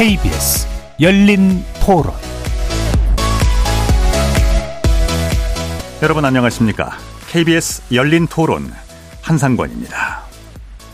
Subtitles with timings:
[0.00, 0.66] KBS
[0.98, 2.14] 열린 토론
[6.02, 6.92] 여러분 안녕하십니까?
[7.28, 8.72] KBS 열린 토론
[9.20, 10.22] 한상권입니다.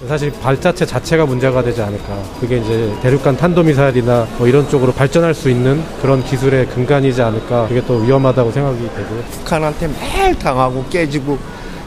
[0.08, 2.20] 사실 발자체 자체가 문제가 되지 않을까.
[2.40, 7.68] 그게 이제 대륙간 탄도미사일이나 뭐 이런 쪽으로 발전할 수 있는 그런 기술의 근간이지 않을까.
[7.68, 9.22] 그게 또 위험하다고 생각이 되고요.
[9.30, 11.38] 북한한테 매일 당하고 깨지고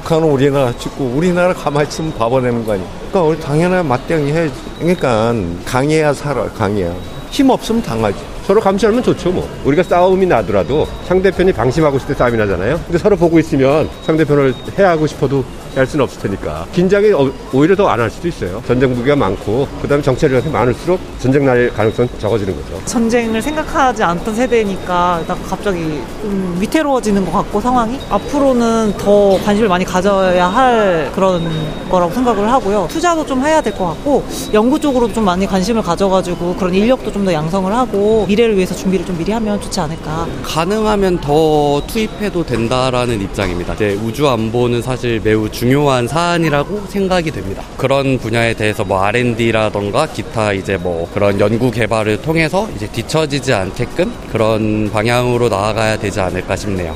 [0.01, 2.87] 북한은 우리나라 찍고 우리나라 가만히 있으면 바보 되는 거 아니야.
[3.09, 4.49] 그러니까 우리 당연한 맞대응이 해.
[4.79, 5.33] 그러니까
[5.65, 6.93] 강해야 살아, 강해야.
[7.29, 8.17] 힘 없으면 당하지.
[8.49, 13.15] 서로 감시하면 좋죠 뭐 우리가 싸움이 나더라도 상대편이 방심하고 있을 때 싸움이 나잖아요 근데 서로
[13.15, 15.45] 보고 있으면 상대편을 해하고 싶어도
[15.75, 16.65] 할 수는 없을 테니까.
[16.73, 18.61] 긴장이 어, 오히려 더 안 할 수도 있어요.
[18.67, 22.81] 전쟁 무기가 많고 그다음에 정찰력이 많을수록 전쟁 날 가능성은 적어지는 거죠.
[22.85, 27.99] 전쟁을 생각하지 않던 세대니까 갑자기 좀 위태로워지는 것 같고 상황이?
[28.09, 31.43] 앞으로는 더 관심을 많이 가져야 할 그런
[31.89, 32.87] 거라고 생각을 하고요.
[32.89, 34.23] 투자도 좀 해야 될 것 같고
[34.53, 39.05] 연구 쪽으로 좀 많이 관심을 가져가지고 그런 인력도 좀 더 양성을 하고 미래를 위해서 준비를
[39.05, 40.25] 좀 미리 하면 좋지 않을까.
[40.43, 43.73] 가능하면 더 투입해도 된다라는 입장입니다.
[43.73, 47.61] 이제 우주 안보는 사실 매우 중요한 사안이라고 생각이 됩니다.
[47.75, 54.09] 그런 분야에 대해서 뭐 R&D라던가 기타 이제 뭐 그런 연구 개발을 통해서 이제 뒤처지지 않게끔
[54.31, 56.95] 그런 방향으로 나아가야 되지 않을까 싶네요.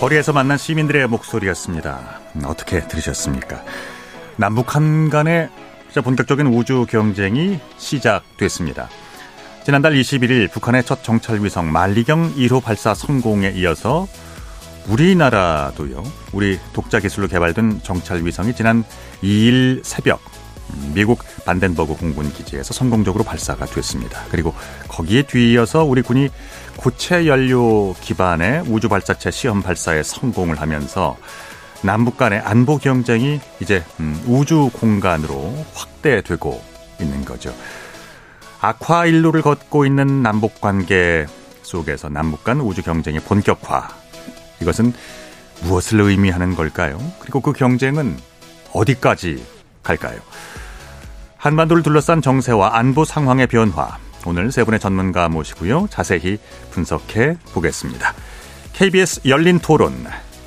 [0.00, 2.00] 거리에서 만난 시민들의 목소리였습니다.
[2.46, 3.62] 어떻게 들으셨습니까?
[4.36, 5.50] 남북한 간의
[6.02, 8.88] 본격적인 우주 경쟁이 시작됐습니다.
[9.64, 14.08] 지난달 21일 북한의 첫 정찰위성 만리경 1호 발사 성공에 이어서
[14.88, 16.02] 우리나라도요.
[16.32, 18.82] 우리 독자 기술로 개발된 정찰위성이 지난
[19.22, 20.20] 2일 새벽
[20.92, 24.24] 미국 반덴버그 공군 기지에서 성공적으로 발사가 됐습니다.
[24.30, 24.52] 그리고
[24.88, 26.28] 거기에 뒤이어서 우리 군이
[26.76, 31.16] 고체 연료 기반의 우주 발사체 시험 발사에 성공을 하면서
[31.82, 36.62] 남북 간의 안보 경쟁이 이제 음, 우주 공간으로 확대되고
[37.00, 37.54] 있는 거죠.
[38.64, 41.26] 악화 일로를 걷고 있는 남북 관계
[41.62, 43.88] 속에서 남북 간 우주 경쟁의 본격화.
[44.60, 44.92] 이것은
[45.62, 46.96] 무엇을 의미하는 걸까요?
[47.18, 48.16] 그리고 그 경쟁은
[48.72, 49.44] 어디까지
[49.82, 50.20] 갈까요?
[51.38, 53.98] 한반도를 둘러싼 정세와 안보 상황의 변화.
[54.24, 55.88] 오늘 세 분의 전문가 모시고요.
[55.90, 56.38] 자세히
[56.70, 58.14] 분석해 보겠습니다.
[58.74, 59.92] KBS 열린 토론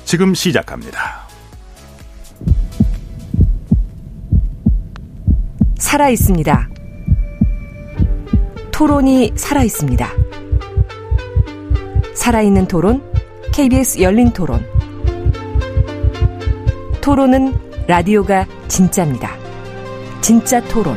[0.06, 1.28] 지금 시작합니다.
[5.76, 6.70] 살아 있습니다.
[8.76, 10.06] 토론이 살아 있습니다.
[12.14, 13.02] 살아있는 토론,
[13.54, 14.62] KBS 열린 토론.
[17.00, 17.54] 토론은
[17.86, 19.30] 라디오가 진짜입니다.
[20.20, 20.94] 진짜 토론,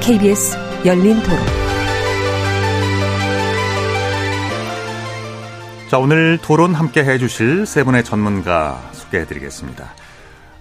[0.00, 0.56] KBS
[0.86, 1.38] 열린 토론.
[5.90, 9.92] 자, 오늘 토론 함께 해주실 세 분의 전문가 소개해드리겠습니다.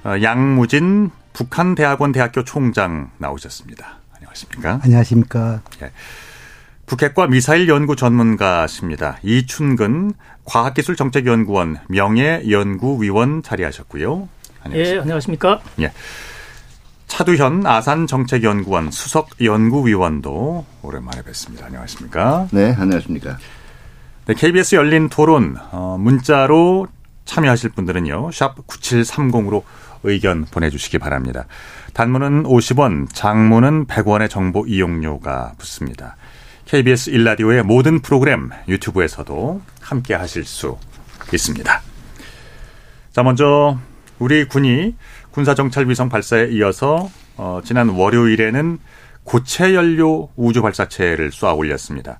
[0.03, 3.99] 어, 양무진 북한대학원 대학교 총장 나오셨습니다.
[4.17, 4.81] 안녕하십니까?
[4.83, 5.61] 안녕하십니까?
[5.83, 5.91] 예.
[6.85, 9.17] 북핵과 미사일 연구 전문가십니다.
[9.23, 10.13] 이춘근
[10.45, 14.27] 과학기술정책연구원 명예연구위원 자리하셨고요.
[14.63, 14.95] 안녕하십니까?
[14.95, 15.61] 예, 안녕하십니까?
[15.81, 15.91] 예.
[17.07, 21.67] 차두현 아산정책연구원 수석연구위원도 오랜만에 뵙습니다.
[21.67, 22.47] 안녕하십니까?
[22.51, 23.37] 네, 안녕하십니까?
[24.25, 26.87] 네, KBS 열린 토론 어, 문자로
[27.25, 28.31] 참여하실 분들은요.
[28.31, 29.63] 샵 9730으로
[30.03, 31.45] 의견 보내주시기 바랍니다.
[31.93, 36.17] 단문은 50원, 장문은 100원의 정보 이용료가 붙습니다.
[36.73, 40.79] KBS 일라디오의 모든 프로그램 유튜브에서도 함께 하실 수
[41.31, 41.81] 있습니다.
[43.11, 43.77] 자, 먼저
[44.17, 44.95] 우리 군이
[45.29, 48.79] 군사정찰위성 발사에 이어서 어, 지난 월요일에는
[49.23, 52.19] 고체 연료 우주 발사체를 쏘아 올렸습니다.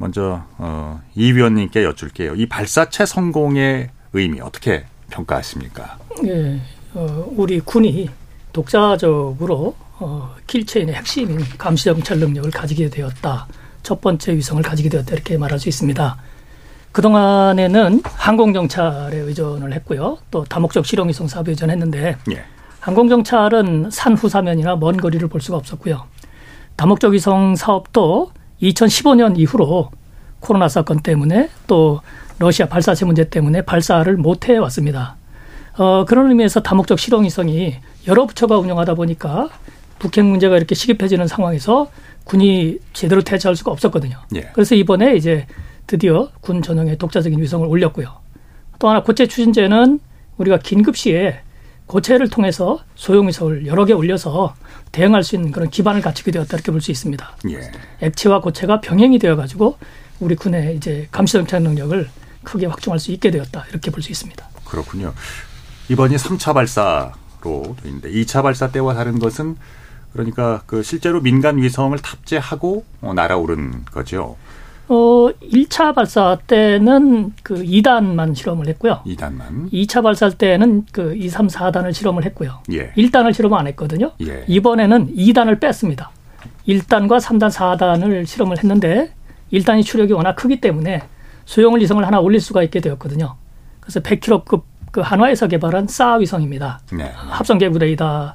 [0.00, 2.34] 먼저 어, 이 위원님께 여쭐게요.
[2.34, 5.96] 이 발사체 성공의 의미 어떻게 평가하십니까?
[6.24, 6.60] 예,
[6.92, 8.10] 어, 우리 군이
[8.52, 13.46] 독자적으로 어, 킬체인의 핵심인 감시 정찰 능력을 가지게 되었다.
[13.86, 16.16] 첫 번째 위성을 가지게 되었다 이렇게 말할 수 있습니다.
[16.90, 20.18] 그 동안에는 항공 정찰에 의존을 했고요.
[20.32, 22.44] 또 다목적 실용 위성 사업에 의존했는데 예.
[22.80, 26.02] 항공 정찰은 산 후 사면이나 먼 거리를 볼 수가 없었고요.
[26.74, 29.90] 다목적 위성 사업도 2015년 이후로
[30.40, 32.00] 코로나 사건 때문에 또
[32.40, 35.14] 러시아 발사체 문제 때문에 발사를 못 해 왔습니다.
[35.78, 37.76] 어, 그런 의미에서 다목적 실용위성이
[38.08, 39.48] 여러 부처가 운영하다 보니까
[40.00, 41.86] 북핵 문제가 이렇게 시급해지는 상황에서
[42.26, 44.18] 군이 제대로 대처할 수가 없었거든요.
[44.34, 44.50] 예.
[44.52, 45.46] 그래서 이번에 이제
[45.86, 48.12] 드디어 군 전용의 독자적인 위성을 올렸고요.
[48.80, 50.00] 또 하나 고체 추진제는
[50.36, 51.40] 우리가 긴급 시에
[51.86, 54.54] 고체를 통해서 소형 위성을 여러 개 올려서
[54.90, 57.36] 대응할 수 있는 그런 기반을 갖추게 되었다 이렇게 볼 수 있습니다.
[57.50, 57.60] 예.
[58.00, 59.78] 액체와 고체가 병행이 되어 가지고
[60.18, 62.08] 우리 군의 이제 감시 정찰 능력을
[62.42, 64.44] 크게 확충할 수 있게 되었다 이렇게 볼 수 있습니다.
[64.64, 65.14] 그렇군요.
[65.88, 67.12] 이번이 3차 발사
[67.80, 69.56] 돼 있는데 2차 발사 때와 다른 것은
[70.16, 74.36] 그러니까 그 실제로 민간 위성을 탑재하고 어, 날아오른 거죠.
[74.88, 79.02] 어, 1차 발사 때는 그 2단만 실험을 했고요.
[79.04, 79.70] 2단만.
[79.72, 82.60] 2차 발사 때는 그 2, 3, 4단을 실험을 했고요.
[82.72, 82.92] 예.
[82.92, 84.12] 1단을 실험 안 했거든요.
[84.22, 84.44] 예.
[84.46, 86.10] 이번에는 2단을 뺐습니다.
[86.66, 89.12] 1단과 3단, 4단을 실험을 했는데
[89.52, 91.02] 1단이 추력이 워낙 크기 때문에
[91.44, 93.36] 소형을 위성을 하나 올릴 수가 있게 되었거든요.
[93.80, 96.80] 그래서 100km급 그 한화에서 개발한 싸 위성입니다.
[96.92, 97.12] 네.
[97.14, 98.34] 합성 계부 레이더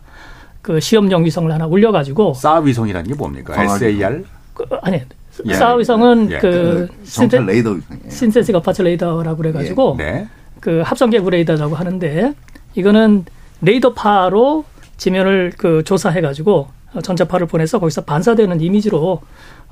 [0.61, 3.53] 그 시험용 위성을 하나 올려가지고 싸 위성이라는 게 뭡니까?
[3.53, 3.75] 광학위.
[3.85, 4.23] SAR?
[4.53, 5.01] 그, 아니
[5.45, 5.53] 예.
[5.53, 6.37] 싸 위성은 예.
[6.39, 8.09] 그 정찰 신세- 레이더 위성이에요.
[8.09, 10.27] 신세식 어파처 레이더라고 그래가지고 네.
[10.59, 12.33] 그 합성 계부 레이더라고 하는데
[12.75, 13.25] 이거는
[13.61, 14.65] 레이더파로
[14.97, 19.21] 지면을 그 조사해가지고 어, 전자파를 보내서 거기서 반사되는 이미지로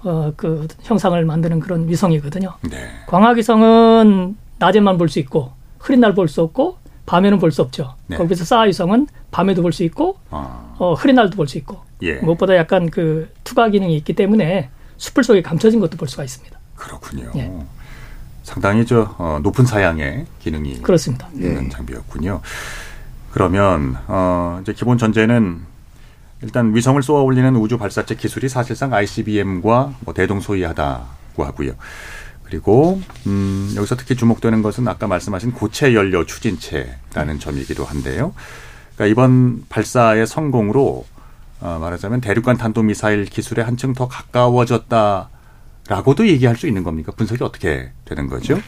[0.06, 2.53] 어 그 형상을 만드는 그런 위성이거든요.
[2.69, 2.77] 네.
[3.07, 7.95] 광학위성은 낮에만 볼 수 있고 흐린 날 볼 수 없고 밤에는 볼 수 없죠.
[8.07, 8.15] 네.
[8.15, 12.15] 거기서 싸위성은 밤에도 볼 수 있고 아, 어, 흐린 날도 볼 수 있고 예.
[12.15, 16.57] 무엇보다 약간 그 투과 기능이 있기 때문에 숲을 속에 감춰진 것도 볼 수가 있습니다.
[16.75, 17.31] 그렇군요.
[17.35, 17.51] 예.
[18.43, 21.27] 상당히 저 어, 높은 사양의 기능이 그렇습니다.
[21.33, 21.69] 있는 예.
[21.69, 22.41] 장비였군요.
[23.31, 25.59] 그러면 어, 이제 기본 전제는
[26.41, 31.73] 일단 위성을 쏘아 올리는 우주 발사체 기술이 사실상 ICBM과 뭐 대동소이하다고 하고요.
[32.43, 38.33] 그리고 음, 여기서 특히 주목되는 것은 아까 말씀하신 고체 연료 추진체라는 점이기도 한데요.
[38.99, 41.05] 그러니까 이번 발사의 성공으로
[41.61, 45.29] 어, 말하자면 대륙간 탄도 미사일 기술에 한층 더 가까워졌다라고도
[46.27, 47.13] 얘기할 수 있는 겁니까?
[47.15, 48.59] 분석이 어떻게 되는 거죠?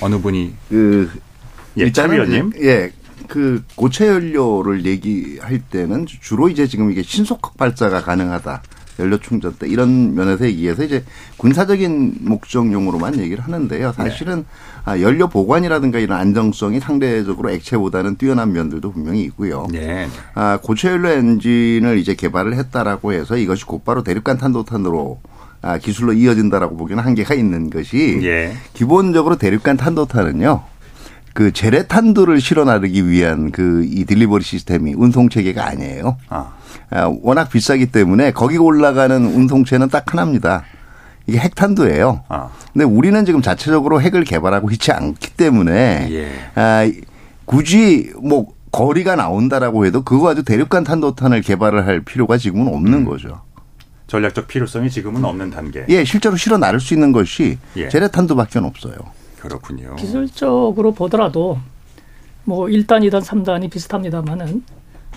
[0.00, 1.10] 어느 분이 그
[1.76, 2.52] 예, 차 위원님.
[2.60, 2.92] 예.
[3.26, 8.62] 그 고체 연료를 얘기할 때는 주로 이제 지금 이게 신속 발사가 가능하다.
[9.00, 11.04] 연료 충전 때 이런 면에서 얘기해서 이제
[11.36, 13.92] 군사적인 목적용으로만 얘기를 하는데요.
[13.92, 14.44] 사실은
[14.88, 19.66] 아, 연료 보관이라든가 이런 안정성이 상대적으로 액체보다는 뛰어난 면들도 분명히 있고요.
[19.70, 20.08] 네.
[20.32, 25.20] 아, 고체 연료 엔진을 이제 개발을 했다라고 해서 이것이 곧바로 대륙간 탄도탄으로
[25.60, 28.54] 아, 기술로 이어진다라고 보기에는 한계가 있는 것이 예.
[28.72, 30.62] 기본적으로 대륙간 탄도탄은요.
[31.34, 36.16] 그 재래탄두를 실어 나르기 위한 그 이 딜리버리 시스템이 운송 체계가 아니에요.
[36.30, 36.54] 아.
[36.90, 40.64] 아, 워낙 비싸기 때문에 거기 올라가는 운송체는 딱 하나입니다.
[41.28, 42.24] 이게 핵탄두예요.
[42.28, 42.48] 아.
[42.72, 46.30] 근데 우리는 지금 자체적으로 핵을 개발하고 있지 않기 때문에 예.
[46.54, 46.90] 아,
[47.44, 53.42] 굳이 뭐 거리가 나온다라고 해도 그거 가지고 대륙간 탄도탄을 개발을 할 필요가 지금은 없는 거죠.
[54.06, 55.84] 전략적 필요성이 지금은 없는 단계.
[55.90, 57.90] 예, 실제로 실어 나를 수 있는 것이 예.
[57.90, 58.96] 재래탄두밖에 없어요.
[59.38, 59.96] 그렇군요.
[59.96, 61.58] 기술적으로 보더라도
[62.44, 64.64] 뭐 1단, 2단, 3단이 비슷합니다만은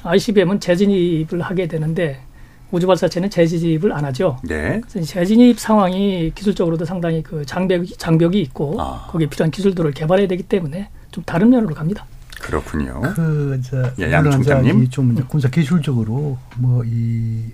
[0.03, 2.21] ICBM은 재진입을 하게 되는데
[2.71, 4.37] 우주 발사체는 재진입을 안 하죠.
[4.43, 4.81] 네.
[4.89, 9.07] 그래서 재진입 상황이 기술적으로도 상당히 그 장벽이 장벽이 있고 아.
[9.09, 12.05] 거기에 필요한 기술들을 개발해야 되기 때문에 좀 다른 면으로 갑니다.
[12.41, 13.01] 그렇군요.
[13.13, 14.83] 그저 예, 양 물론 이제 총장님.
[14.83, 17.51] 이좀 이제 군사 기술적으로 뭐 이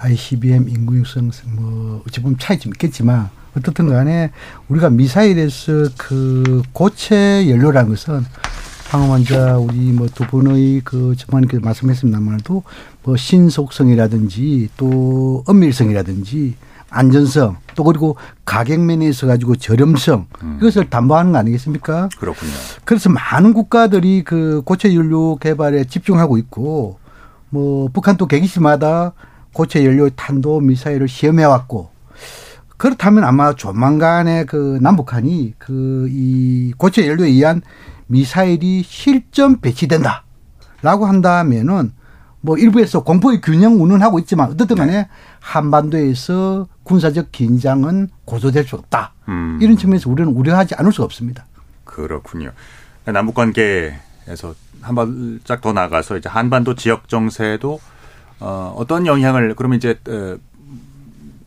[0.00, 4.30] ICBM 인구육성 뭐 어찌 보면 차이점 있겠지만 어떻든 간에
[4.68, 8.24] 우리가 미사일에서 그 고체 연료라는 것은
[8.90, 12.62] 방금 먼저 우리 뭐 두 분의 그 전문가님께서 말씀했습니다만도
[13.02, 16.54] 뭐 신속성이라든지 또 엄밀성이라든지
[16.90, 18.16] 안전성 또 그리고
[18.46, 20.26] 가격 면에서 가지고 저렴성
[20.56, 22.08] 이것을 담보하는 거 아니겠습니까?
[22.18, 22.50] 그렇군요.
[22.86, 26.98] 그래서 많은 국가들이 그 고체 연료 개발에 집중하고 있고
[27.50, 29.12] 뭐 북한도 계기시마다
[29.52, 31.90] 고체 연료 탄도 미사일을 시험해 왔고
[32.78, 37.60] 그렇다면 아마 조만간에 그 남북한이 그 이 고체 연료에 의한
[38.08, 40.24] 미사일이 실전 배치된다
[40.82, 41.92] 라고 한다면은
[42.40, 45.08] 뭐 일부에서 공포의 균형 운운하고 있지만 어떻든 간에
[45.40, 49.12] 한반도에서 군사적 긴장은 고조될 수 없다.
[49.28, 49.58] 음.
[49.60, 51.46] 이런 측면에서 우리는 우려하지 않을 수가 없습니다.
[51.84, 52.52] 그렇군요.
[53.04, 57.80] 남북 관계에서 한 발짝 더 나가서 이제 한반도 지역 정세도
[58.40, 60.36] 어, 어떤 영향을 그러면 이제 어,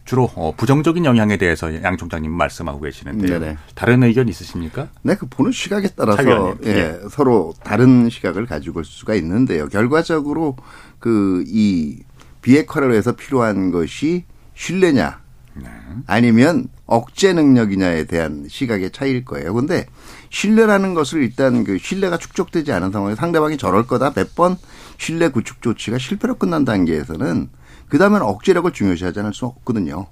[0.04, 3.40] 주로 어, 부정적인 영향에 대해서 양 총장님 말씀하고 계시는데요.
[3.40, 3.58] 네네.
[3.76, 4.88] 다른 의견 있으십니까?
[5.04, 6.56] 네, 그 보는 시각에 차 따라서.
[6.66, 7.00] 예, 예.
[7.10, 9.68] 서로 다른 시각을 가지고 올 수가 있는데요.
[9.68, 10.56] 결과적으로
[11.00, 12.00] 그 이
[12.42, 15.20] 비핵화를 위해서 필요한 것이 신뢰냐
[15.56, 15.68] 네.
[16.08, 19.54] 아니면 억제 능력이냐에 대한 시각의 차이일 거예요.
[19.54, 19.86] 근데
[20.32, 24.58] 신뢰라는 것을 일단 그 신뢰가 축적되지 않은 상황에 상대방이 저럴 거다 몇 번
[24.98, 27.50] 신뢰 구축 조치가 실패로 끝난 단계에서는
[27.92, 30.06] 그 다음엔 억제력을 중요시하지 않을 수 없거든요.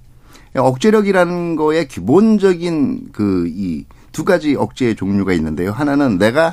[0.54, 5.70] 억제력이라는 거의 기본적인 그 이 두 가지 억제의 종류가 있는데요.
[5.70, 6.52] 하나는 내가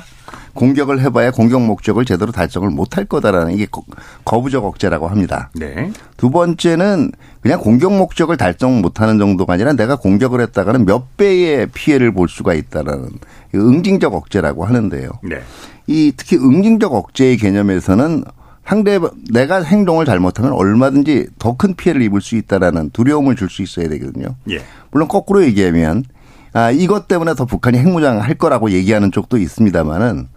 [0.54, 3.82] 공격을 해봐야 공격 목적을 제대로 달성을 못할 거다라는 이게 거-
[4.24, 5.50] 거부적 억제라고 합니다.
[5.56, 5.90] 네.
[6.16, 12.12] 두 번째는 그냥 공격 목적을 달성 못하는 정도가 아니라 내가 공격을 했다가는 몇 배의 피해를
[12.12, 13.08] 볼 수가 있다라는
[13.52, 15.10] 이 응징적 억제라고 하는데요.
[15.24, 15.40] 네.
[15.88, 18.22] 이 특히 응징적 억제의 개념에서는
[18.68, 18.98] 상대
[19.30, 24.36] 내가 행동을 잘못하면 얼마든지 더 큰 피해를 입을 수 있다라는 두려움을 줄 수 있어야 되거든요.
[24.50, 24.60] 예.
[24.90, 26.04] 물론 거꾸로 얘기하면
[26.52, 30.28] 아 이것 때문에 더 북한이 핵무장 할 거라고 얘기하는 쪽도 있습니다만은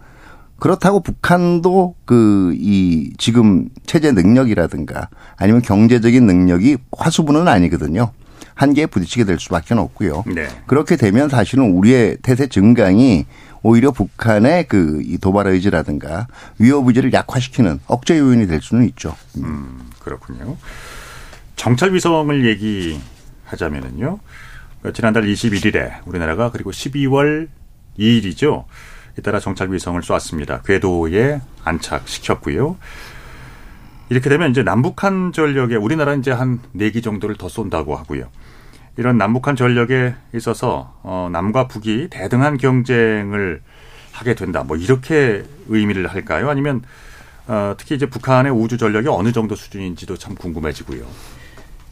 [0.59, 8.11] 그렇다고 북한도 그 이 지금 체제 능력이라든가 아니면 경제적인 능력이 화수분은 아니거든요.
[8.55, 10.23] 한계에 부딪히게 될 수밖에 없고요.
[10.33, 10.47] 네.
[10.67, 13.25] 그렇게 되면 사실은 우리의 태세 증강이
[13.63, 16.27] 오히려 북한의 그이 도발 의지라든가
[16.58, 19.15] 위협 의지를 약화시키는 억제 요인이 될 수는 있죠.
[19.38, 20.58] 음, 그렇군요.
[21.56, 22.46] 정찰 위성을
[23.46, 24.20] 얘기하자면은요.
[24.82, 27.48] 그 지난달 21일에 우리나라가 그리고 12월
[28.00, 28.65] 2일이죠.
[29.20, 30.62] 잇따라 정찰 위성을 쐈습니다.
[30.65, 32.77] 궤도에 안착시켰고요.
[34.10, 38.30] 이렇게 되면 이제 남북한 전력에 우리나라 이제 한 네 기 정도를 더 쏜다고 하고요.
[38.98, 43.62] 이런 남북한 전력에 있어서 어 남과 북이 대등한 경쟁을
[44.12, 44.63] 하게 된다.
[44.63, 46.50] 뭐 이렇게 의미를 할까요?
[46.50, 46.81] 아니면
[47.48, 51.05] 어 특히 이제 북한의 우주 전력이 어느 정도 수준인지도 참 궁금해지고요.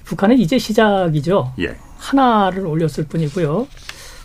[0.03, 1.53] 북한은 이제 시작이죠.
[1.59, 1.77] 예.
[1.97, 3.67] 하나를 올렸을 뿐이고요.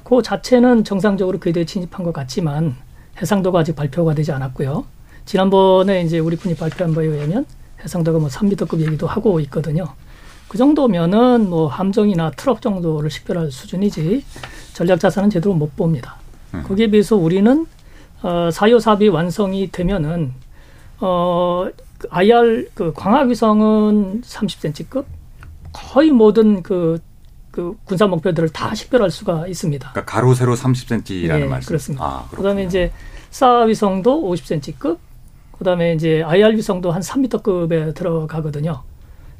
[0.02, 2.76] 그 자체는 정상적으로 궤도에 진입한 것 같지만
[3.20, 4.84] 해상도가 아직 발표가 되지 않았고요.
[5.24, 7.46] 지난번에 이제 우리 군이 발표한 바에 의하면
[7.82, 9.86] 해상도가 뭐 3미터급 얘기도 하고 있거든요.
[10.48, 14.24] 그 정도면은 뭐 함정이나 트럭 정도를 식별할 수준이지
[14.72, 16.16] 전략 자산은 제대로 못 봅니다.
[16.62, 17.66] 거기에 비해서 우리는
[18.22, 20.32] 어, 사요삽이 완성이 되면은
[20.98, 21.72] 어그
[22.10, 25.04] IR 그 광학 위성은 30cm급
[25.72, 27.00] 거의 모든 그,
[27.50, 29.90] 그 군사 목표들을 다 식별할 수가 있습니다.
[29.90, 31.68] 그러니까 가로 세로 30cm라는 예, 말씀.
[31.68, 32.04] 그렇습니다.
[32.04, 32.92] 아, 그다음에 이제
[33.30, 34.98] 사 위성도 50cm급,
[35.58, 38.82] 그다음에 이제 IR 위성도 한 3m급에 들어가거든요.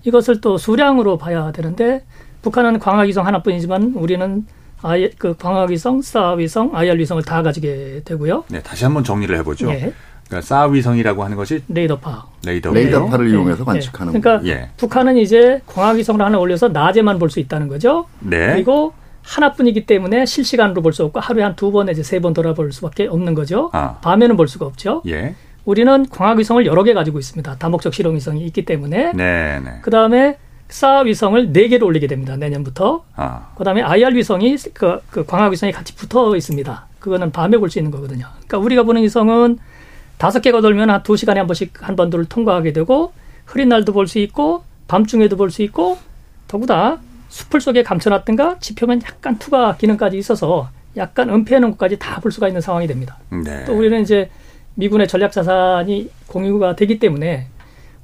[0.05, 2.05] 이것을 또 수량으로 봐야 되는데
[2.43, 4.47] 북한은 광학 위성 하나뿐이지만 우리는
[4.83, 8.45] 아예 그 광학 위성, 사 위성, IR 위성을 다 가지게 되고요.
[8.49, 9.71] 네, 다시 한번 정리를 해보죠.
[9.71, 9.93] 예.
[10.27, 12.27] 그러니까 사위성이라고 하는 것이 레이더파.
[12.45, 12.73] 레이더.
[12.73, 13.65] 레이더파를 예, 이용해서 예.
[13.65, 14.69] 관측하는 그러니까 예.
[14.77, 18.07] 북한은 이제 광학 위성을 하나 올려서 낮에만 볼 수 있다는 거죠.
[18.21, 18.53] 네.
[18.53, 18.93] 그리고
[19.23, 23.07] 하나뿐이기 때문에 실시간으로 볼 수 없고 하루에 한 두 번 내지 세 번 돌아볼 수밖에
[23.07, 23.71] 없는 거죠.
[23.73, 23.97] 아.
[24.03, 25.03] 밤에는 볼 수가 없죠.
[25.07, 25.35] 예.
[25.64, 27.56] 우리는 광학 위성을 여러 개 가지고 있습니다.
[27.56, 29.78] 다목적 실험 위성이 있기 때문에 네, 네.
[29.83, 30.37] 그 다음에
[30.68, 32.37] 사 위성을 네 개를 올리게 됩니다.
[32.37, 33.04] 내년부터.
[33.16, 36.87] 아, 그 다음에 IR 위성이 그, 그 광학 위성이 같이 붙어 있습니다.
[36.99, 38.26] 그거는 밤에 볼 수 있는 거거든요.
[38.47, 39.59] 그러니까 우리가 보는 위성은
[40.18, 43.12] 다섯 개가 돌면 한 두 시간에 한 번씩 한 번도를 통과하게 되고
[43.47, 45.99] 흐린 날도 볼 수 있고 밤중에도 볼 수 있고
[46.49, 52.49] 더구나 숲을 속에 감춰놨든가 지표면 약간 투과 기능까지 있어서 약간 은폐하는 것까지 다 볼 수가
[52.49, 53.18] 있는 상황이 됩니다.
[53.30, 53.64] 네.
[53.64, 54.30] 또 우리는 이제
[54.75, 57.49] 미군의 전략 자산이 공유가 되기 때문에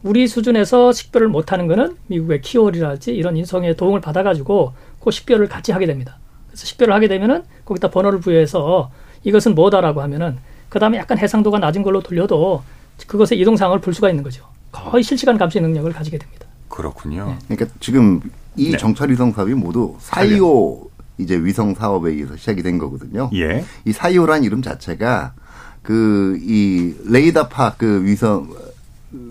[0.02, 5.86] 우리 수준에서 식별을 못하는 거는 미국의 키월이랄지 이런 인성의 도움을 받아가지고 그 식별을 같이 하게
[5.86, 6.18] 됩니다.
[6.48, 8.90] 그래서 식별을 하게 되면은 거기다 번호를 부여해서
[9.24, 12.62] 이것은 뭐다라고 하면은 그 다음에 약간 해상도가 낮은 걸로 돌려도
[13.06, 14.46] 그것의 이동 상황을 볼 수가 있는 거죠.
[14.72, 16.46] 거의 실시간 감시 능력을 가지게 됩니다.
[16.68, 17.36] 그렇군요.
[17.48, 18.20] 그러니까 지금
[18.56, 18.78] 이 네.
[18.78, 23.30] 정찰 위성 사업이 모두 사이오 이제 위성 사업에 의해서 시작이 된 거거든요.
[23.34, 23.64] 예.
[23.84, 25.34] 이 사이오란 이름 자체가
[25.82, 28.48] 그 이 레이더파 그 위성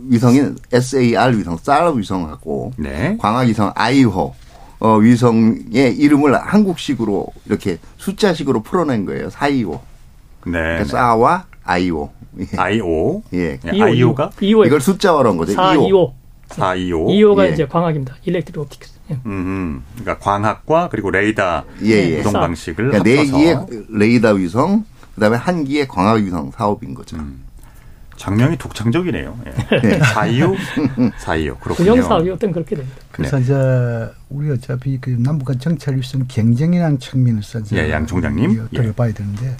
[0.10, 3.15] 위성인 SAR 위성, SAR 위성하고 네.
[3.20, 4.34] 광학 위성 아이호
[4.79, 9.29] 어 위성의 이름을 한국식으로 이렇게 숫자식으로 풀어낸 거예요.
[9.29, 9.74] 사이오.
[10.46, 10.51] 네.
[10.51, 12.10] 그러니까 사와 아이오.
[12.39, 12.46] 예.
[12.58, 13.22] IO.
[13.34, 13.60] 예.
[13.65, 15.53] 예, IO가 2호 이걸 숫자화로 한 거죠.
[15.53, 15.89] 4, 2호.
[15.89, 16.13] 2호.
[16.50, 17.08] 425.
[17.10, 17.51] 2호가 예.
[17.53, 18.15] 이제 광학입니다.
[18.24, 18.94] 일렉트릭 옵틱스.
[19.12, 19.20] 예.
[19.25, 22.20] 음, 그러니까 광학과 그리고 레이더 예, 예.
[22.20, 23.58] 이동 방식을 그러니까 네 합쳐서 기의
[23.89, 24.86] 레이더 위성,
[25.20, 27.18] 그다음에 한 기의 광학 위성 사업인 거죠.
[27.18, 27.42] 음.
[28.16, 29.38] 장명이 독창적이네요.
[29.46, 29.80] 예.
[29.82, 30.00] 네.
[30.00, 30.54] 사이오,
[31.20, 31.92] 사이오 그렇군요.
[31.94, 32.98] 군용 사업이 어떤 그렇게 됩니다.
[33.12, 33.44] 그래서 네.
[33.44, 38.50] 이제 우리 어차피 그 남북한 정찰 위성 경쟁이라는 측면에서 이제 예, 양 총장님.
[38.50, 39.56] 우리가 들어봐야 되는데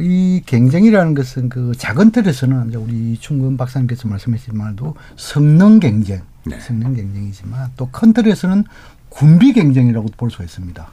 [0.00, 6.58] 이 경쟁이라는 것은 그 작은 틀에서는 이제 우리 충근 박사님께서 말씀하셨지만도 성능 경쟁, 네.
[6.58, 8.64] 성능 경쟁이지만 또 큰 틀에서는
[9.10, 10.88] 군비 경쟁이라고 볼 수가 있습니다.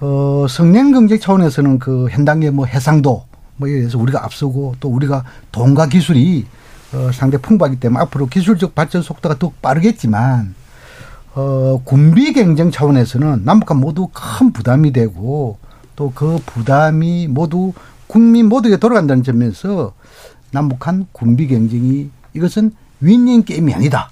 [0.00, 3.24] 어, 성능 경쟁 차원에서는 그 현 단계 뭐 해상도
[3.56, 6.46] 뭐 이에 대해서 우리가 앞서고 또 우리가 돈과 기술이
[6.94, 10.54] 어, 상대 풍부하기 때문에 앞으로 기술적 발전 속도가 더욱 빠르겠지만
[11.34, 15.58] 어, 군비 경쟁 차원에서는 남북한 모두 큰 부담이 되고
[15.96, 17.72] 또 그 부담이 모두
[18.06, 19.92] 국민 모두에게 돌아간다는 점에서
[20.50, 24.10] 남북한 군비 경쟁이 이것은 윈윈 게임이 아니다.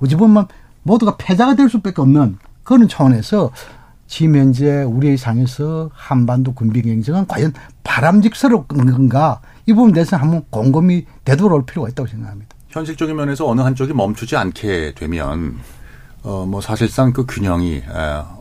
[0.00, 0.46] 어찌 보면
[0.82, 3.52] 모두가 패자가 될 수밖에 없는 그런 차원에서
[4.10, 7.52] 지금 현재 우리의 상에서 한반도 군비 경쟁은 과연
[7.84, 12.48] 바람직스러운 건가 이 부분에 대해서 한번 곰곰이 되돌아올 필요가 있다고 생각합니다.
[12.70, 15.58] 현실적인 면에서 어느 한쪽이 멈추지 않게 되면
[16.24, 17.82] 어 뭐 사실상 그 균형이 에,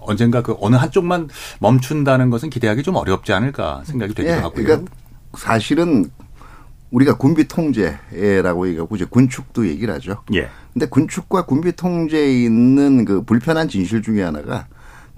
[0.01, 4.65] 언젠가 그 어느 한쪽만 멈춘다는 것은 기대하기 좀 어렵지 않을까 생각이 되기도 예, 하고요.
[4.65, 4.91] 그러니까
[5.38, 6.09] 사실은
[6.89, 10.23] 우리가 군비 통제라고 얘기하고 이제 군축도 얘기를 하죠.
[10.33, 10.49] 예.
[10.73, 14.65] 근데 군축과 군비 통제에 있는 그 불편한 진실 중에 하나가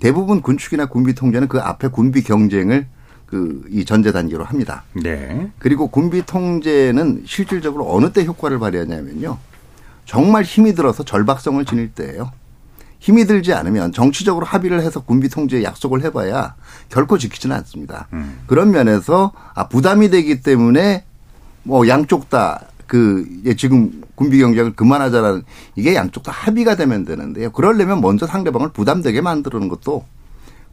[0.02, 2.88] 대부분 군축이나 군비 통제는 그 앞에 군비 경쟁을
[3.28, 4.84] 그 이 전제 단계로 합니다.
[4.94, 5.50] 네.
[5.58, 9.38] 그리고 군비 통제는 실질적으로 어느 때 효과를 발휘하냐면요.
[10.06, 12.32] 정말 힘이 들어서 절박성을 지닐 때예요.
[13.00, 16.56] 힘이 들지 않으면 정치적으로 합의를 해서 군비 통제에 약속을 해봐야
[16.90, 18.08] 결코 지키지는 않습니다.
[18.12, 18.40] 음.
[18.48, 21.06] 그런 면에서 아 부담이 되기 때문에
[21.64, 22.62] 뭐 양쪽 다
[22.92, 25.44] 그 지금 군비 경쟁을 그만하자라는
[25.78, 27.50] 이게 양쪽 다 합의가 되면 되는데요.
[27.54, 30.04] 그러려면 먼저 상대방을 부담되게 만드는 것도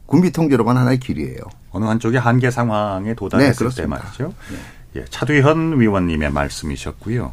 [0.05, 1.37] 군비 통제로가 하나의 길이에요.
[1.71, 3.87] 어느 한쪽이 한계 상황에 도달했을 네, 때.
[3.87, 4.33] 말이죠.
[4.97, 7.31] 예, 차두현 위원님의 말씀이셨고요.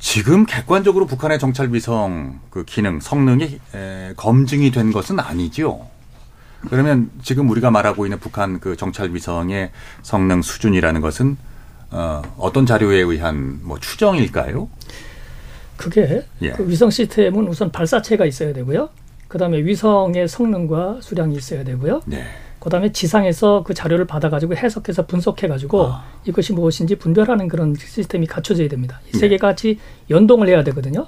[0.00, 5.86] 지금 객관적으로 북한의 정찰 위성 그 기능 성능이 에, 검증이 된 것은 아니죠.
[6.70, 9.70] 그러면 지금 우리가 말하고 있는 북한 그 정찰 위성의
[10.02, 11.36] 성능 수준이라는 것은
[11.94, 14.68] 어, 어떤 자료에 의한 뭐 추정일까요?
[15.76, 16.50] 그게 예.
[16.50, 18.88] 그 위성 시스템은 우선 발사체가 있어야 되고요.
[19.28, 22.02] 그다음에 위성의 성능과 수량이 있어야 되고요.
[22.06, 22.24] 네.
[22.58, 26.04] 그다음에 지상에서 그 자료를 받아가지고 해석해서 분석해가지고 아.
[26.24, 29.00] 이것이 무엇인지 분별하는 그런 시스템이 갖춰져야 됩니다.
[29.08, 29.18] 이 네.
[29.18, 29.78] 세 개가 같이
[30.10, 31.06] 연동을 해야 되거든요.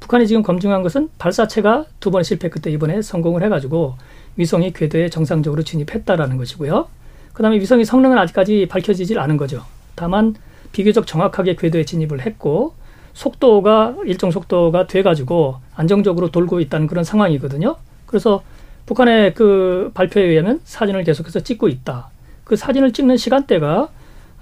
[0.00, 3.96] 북한이 지금 검증한 것은 발사체가 두 번 실패 그때 이번에 성공을 해가지고
[4.36, 6.88] 위성이 궤도에 정상적으로 진입했다라는 것이고요.
[7.32, 9.64] 그다음에 위성의 성능은 아직까지 밝혀지질 않은 거죠.
[9.98, 10.36] 다만
[10.70, 12.74] 비교적 정확하게 궤도에 진입을 했고
[13.14, 17.76] 속도가 일정 속도가 돼가지고 안정적으로 돌고 있다는 그런 상황이거든요.
[18.06, 18.42] 그래서
[18.86, 22.10] 북한의 그 발표에 의하면 사진을 계속해서 찍고 있다.
[22.44, 23.88] 그 사진을 찍는 시간대가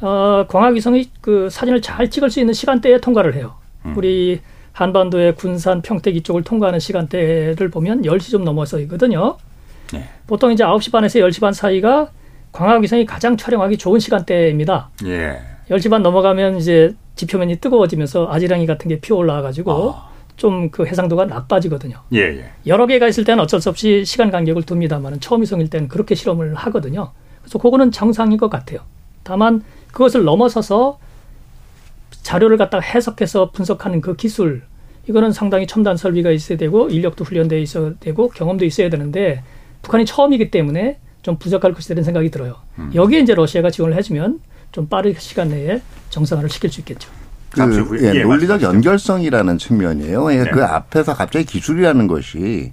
[0.02, 3.54] 어, 광학위성이 그 사진을 잘 찍을 수 있는 시간대에 통과를 해요.
[3.96, 4.40] 우리
[4.72, 9.38] 한반도의 군산, 평택 이쪽을 통과하는 시간대를 보면 10시 좀 넘어서이거든요.
[9.94, 10.08] 네.
[10.26, 12.10] 보통 이제 9시 반에서 10시 반 사이가
[12.56, 14.88] 광학 위성이 가장 촬영하기 좋은 시간대입니다.
[15.04, 15.38] 예.
[15.68, 20.08] 10시 반 넘어가면 이제 지표면이 뜨거워지면서 아지랑이 같은 게 피어 올라와가지고 아.
[20.36, 21.98] 좀그 해상도가 나빠지거든요.
[22.14, 22.50] 예, 예.
[22.66, 26.54] 여러 개가 있을 때는 어쩔 수 없이 시간 간격을 둡니다만 처음 위성일 때는 그렇게 실험을
[26.54, 27.12] 하거든요.
[27.42, 28.80] 그래서 그거는 정상인 것 같아요.
[29.22, 30.98] 다만 그것을 넘어서서
[32.22, 34.62] 자료를 갖다가 해석해서 분석하는 그 기술
[35.06, 39.42] 이거는 상당히 첨단 설비가 있어야 되고 인력도 훈련돼 있어야 되고 경험도 있어야 되는데
[39.82, 42.54] 북한이 처음이기 때문에 좀 부족할 것이라는 생각이 들어요.
[42.94, 44.38] 여기에 이제 러시아가 지원을 해주면
[44.70, 47.10] 좀 빠른 시간 내에 정상화를 시킬 수 있겠죠.
[47.50, 48.00] 그 후에.
[48.02, 48.66] 예, 예, 논리적 말씀하시죠.
[48.68, 50.32] 연결성이라는 측면이에요.
[50.32, 50.50] 예, 네.
[50.52, 52.72] 그 앞에서 갑자기 기술이라는 것이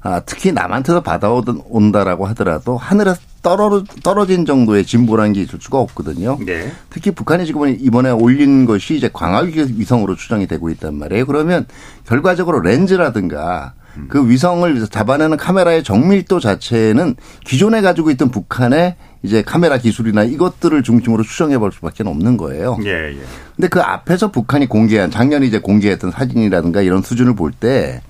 [0.00, 6.38] 아, 특히 남한테서 받아온다라고 하더라도 하늘에서 떨어, 떨어진 정도의 진보라는 게 있을 수가 없거든요.
[6.46, 6.72] 네.
[6.88, 11.26] 특히 북한이 지금 이번에 올린 것이 이제 광학 위성으로 추정이 되고 있단 말이에요.
[11.26, 11.66] 그러면
[12.06, 13.74] 결과적으로 렌즈라든가
[14.08, 21.22] 그 위성을 잡아내는 카메라의 정밀도 자체는 기존에 가지고 있던 북한의 이제 카메라 기술이나 이것들을 중심으로
[21.24, 22.78] 추정해 볼 수밖에 없는 거예요.
[22.84, 23.18] 예, 예.
[23.56, 28.00] 근데 그 앞에서 북한이 공개한 작년에 이제 공개했던 사진이라든가 이런 수준을 볼 때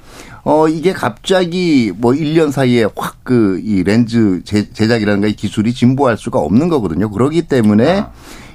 [0.45, 6.17] 어, 이게 갑자기 뭐 1년 사이에 확 그 이 렌즈 제- 제작이라든가 이 기술이 진보할
[6.17, 7.11] 수가 없는 거거든요.
[7.11, 8.05] 그렇기 때문에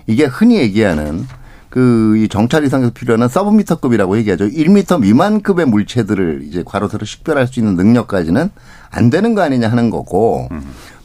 [0.07, 1.27] 이게 흔히 얘기하는
[1.75, 4.47] 그 이 정찰 이상에서 필요한 서브미터급이라고 얘기하죠.
[4.47, 8.49] 1미터 미만급의 물체들을 이제 과로사로 식별할 수 있는 능력까지는
[8.89, 10.49] 안 되는 거 아니냐 하는 거고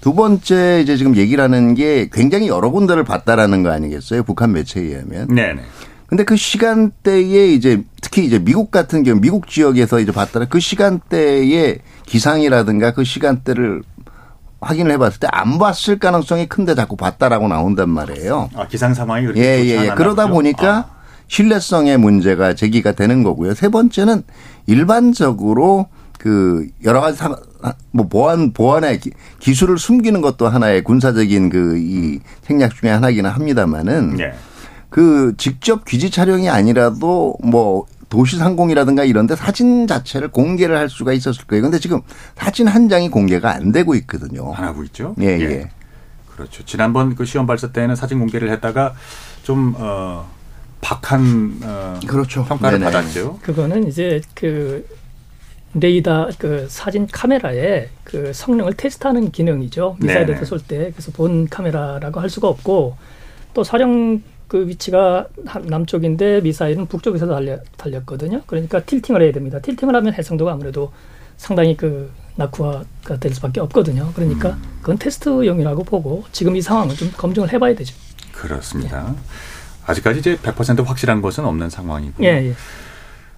[0.01, 4.23] 두 번째 이제 지금 얘기를 하는 게 굉장히 여러 군데를 봤다라는 거 아니겠어요?
[4.23, 5.27] 북한 매체에 의하면.
[5.29, 5.63] 네, 네.
[6.07, 11.79] 근데 그 시간대에 이제 특히 이제 미국 같은 경우 미국 지역에서 이제 봤더라 그 시간대의
[12.07, 13.83] 기상이라든가 그 시간대를
[14.61, 18.51] 확인을 해봤을 때 안 봤을 가능성이 큰데 자꾸 봤다라고 나온단 말이에요.
[18.55, 19.95] 아, 기상 상황이 그렇게 예, 예, 예.
[19.95, 20.35] 그러다 보죠?
[20.35, 20.85] 보니까 아,
[21.29, 23.55] 신뢰성의 문제가 제기가 되는 거고요.
[23.55, 24.23] 세 번째는
[24.67, 25.87] 일반적으로
[26.19, 27.37] 그 여러 가지 상-
[27.93, 34.19] 뭐 보안 보안의 기- 기술을 숨기는 것도 하나의 군사적인 그 이 생략 중에 하나기는 합니다만은
[34.21, 34.33] 예.
[34.91, 41.47] 그 직접 귀지 촬영이 아니라도 뭐 도시 상공이라든가 이런데 사진 자체를 공개를 할 수가 있었을
[41.47, 41.63] 거예요.
[41.63, 42.03] 근데 지금
[42.35, 44.53] 사진 한 장이 공개가 안 되고 있거든요.
[44.53, 45.15] 안 하고 있죠.
[45.21, 45.71] 예, 예.
[46.35, 46.65] 그렇죠.
[46.65, 48.95] 지난번 그 시험 발사 때는 사진 공개를 했다가
[49.45, 50.29] 좀 어,
[50.81, 52.45] 박한 어, 그렇죠.
[52.45, 52.91] 평가를 네네.
[52.91, 53.39] 받았죠.
[53.43, 54.87] 그거는 이제 그
[55.75, 59.99] 레이더 그 사진 카메라의 그 성능을 테스트하는 기능이죠.
[60.01, 60.45] 미사일을.
[60.45, 60.91] 쏠 때.
[60.91, 62.97] 그래서 본 카메라라고 할 수가 없고
[63.55, 64.21] 또 사령
[64.51, 68.43] 그 위치가 남- 남쪽인데 미사일은 북쪽에서 달려, 달렸거든요.
[68.49, 69.61] 그러니까 틸팅을 해야 됩니다.
[69.61, 70.91] 틸팅을 하면 해상도가 아무래도
[71.37, 74.11] 상당히 그 낙후화가 될 수밖에 없거든요.
[74.13, 77.95] 그러니까 그건 테스트용이라고 보고 지금 이 상황을 좀 검증을 해봐야 되죠.
[78.33, 79.15] 그렇습니다.
[79.87, 82.27] 아직까지 이제 100% 확실한 것은 없는 상황이고요.
[82.27, 82.55] 예, 예.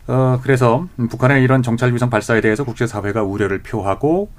[0.07, 4.31] 어, 그래서 북한의 이런 정찰 위성 발사에 대해서 국제사회가 우려를 표하고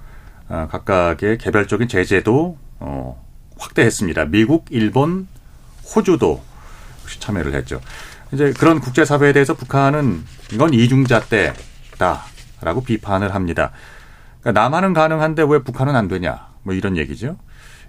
[0.50, 3.24] 어, 각각의 개별적인 제재도 어,
[3.60, 4.26] 확대했습니다.
[4.26, 5.28] 미국, 일본,
[5.96, 6.42] 호주도
[7.20, 7.80] 참여를 했죠.
[8.32, 13.72] 이제 그런 국제사회에 대해서 북한은 이건 이중자 때다라고 비판을 합니다.
[14.42, 16.48] 그러니까 남한은 가능한데 왜 북한은 안 되냐?
[16.64, 17.38] 뭐 이런 얘기죠.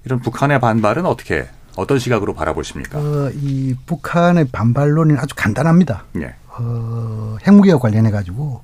[0.05, 2.98] 이런 북한의 반발은 어떻게 어떤 시각으로 바라보십니까?
[2.98, 6.05] 어, 이 북한의 반발론이 아주 간단합니다.
[6.20, 6.35] 예.
[6.48, 8.62] 어, 핵무기와 관련해 가지고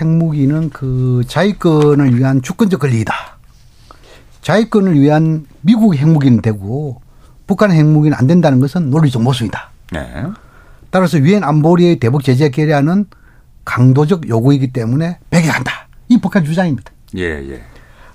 [0.00, 3.14] 핵무기는 그 자위권을 위한 주권적 권리이다.
[4.42, 7.00] 자위권을 위한 미국의 핵무기는 되고
[7.46, 9.70] 북한의 핵무기는 안 된다는 것은 논리적 모순이다.
[9.94, 10.24] 네.
[10.90, 13.06] 따라서 유엔 안보리의 대북 제재 결의안은
[13.64, 15.88] 강도적 요구이기 때문에 배격한다.
[16.08, 16.92] 이 북한 주장입니다.
[17.16, 17.62] 예, 예.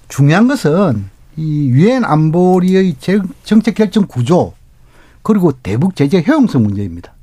[0.08, 2.96] 중요한 것은 이 유엔 안보리의
[3.44, 4.54] 정책 결정 구조
[5.22, 7.14] 그리고 대북 제재 효용성 문제입니다.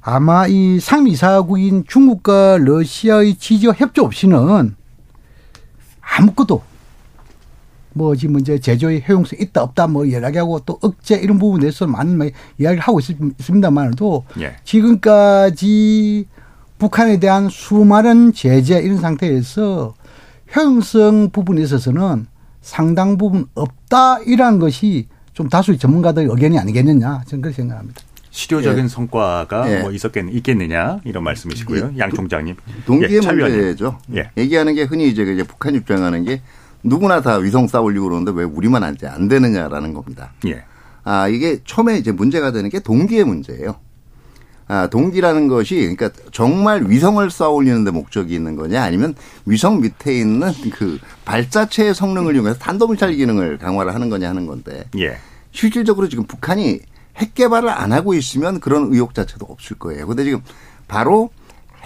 [0.00, 4.76] 아마 이 상미사국인 중국과 러시아의 지지와 협조 없이는
[6.00, 6.62] 아무것도
[7.96, 12.18] 뭐 지금 이제 제조의 효용성 있다 없다 뭐 이야기하고 또 억제 이런 부분에 대해서 많은
[12.18, 12.28] 뭐
[12.58, 14.56] 이야기를 하고 있습니다만도 예.
[14.64, 16.26] 지금까지
[16.78, 19.94] 북한에 대한 수많은 제재 이런 상태에서
[20.54, 22.26] 효용성 부분에 있어서는
[22.60, 28.02] 상당 부분 없다 이러한 것이 좀 다수의 전문가들의 의견이 아니겠느냐 저는 그렇게 생각합니다.
[28.30, 28.88] 실효적인 예.
[28.88, 29.80] 성과가 예.
[29.80, 32.56] 뭐 있었겠 있겠느냐 이런 말씀이시고요, 양 총장님.
[32.84, 33.32] 동기의 예.
[33.32, 33.98] 문제죠.
[34.14, 34.30] 예.
[34.36, 36.42] 얘기하는 게 흔히 이제 이제 북한 입장하는 게
[36.82, 39.06] 누구나 다 위성 쏴올리고 그러는데 왜 우리만 안, 돼?
[39.06, 40.32] 안 되느냐라는 겁니다.
[40.46, 40.64] 예.
[41.04, 43.76] 아, 이게 처음에 이제 문제가 되는 게 동기의 문제예요.
[44.68, 50.52] 아, 동기라는 것이 그러니까 정말 위성을 쏴 올리는데 목적이 있는 거냐 아니면 위성 밑에 있는
[50.72, 55.18] 그 발자체의 성능을 이용해서 탄도미사일 기능을 강화를 하는 거냐 하는 건데 예.
[55.52, 56.80] 실질적으로 지금 북한이
[57.16, 60.06] 핵 개발을 안 하고 있으면 그런 의혹 자체도 없을 거예요.
[60.06, 60.40] 근데 지금
[60.88, 61.30] 바로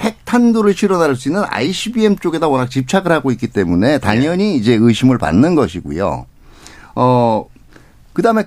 [0.00, 5.54] 핵탄두를 실어나를 수 있는 ICBM 쪽에다 워낙 집착을 하고 있기 때문에 당연히 이제 의심을 받는
[5.54, 6.26] 것이고요.
[6.96, 7.46] 어,
[8.12, 8.44] 그 다음에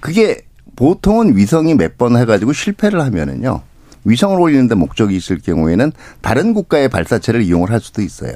[0.00, 0.42] 그게
[0.76, 3.62] 보통은 위성이 몇 번 해가지고 실패를 하면은요.
[4.04, 8.32] 위성을 올리는데 목적이 있을 경우에는 다른 국가의 발사체를 이용을 할 수도 있어요.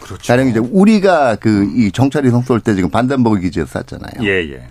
[0.00, 0.22] 그렇죠.
[0.26, 4.24] 가령 이제 우리가 그 이 정찰위성 쏠 때 지금 반덴버그 기지에서 쐈잖아요.
[4.26, 4.62] 예, 예.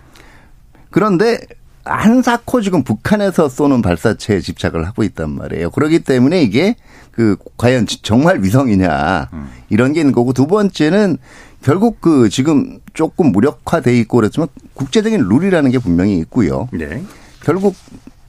[0.90, 1.40] 그런데
[1.86, 5.70] 한사코 지금 북한에서 쏘는 발사체에 집착을 하고 있단 말이에요.
[5.72, 6.76] 그렇기 때문에 이게
[7.12, 9.30] 그 과연 정말 위성이냐
[9.70, 11.18] 이런 게 있는 거고 두 번째는
[11.62, 16.68] 결국 그 지금 조금 무력화돼 있고 그랬지만 국제적인 룰이라는 게 분명히 있고요.
[16.74, 17.04] 네.
[17.42, 17.76] 결국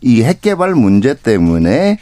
[0.01, 1.99] 이 핵 개발 문제 때문에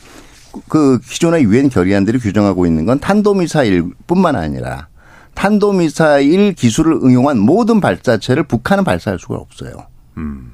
[0.69, 4.89] 그 기존의 유엔 결의안들이 규정하고 있는 건 탄도미사일뿐만 아니라
[5.35, 9.73] 탄도미사일 기술을 응용한 모든 발사체를 북한은 발사할 수가 없어요.
[10.17, 10.52] 음.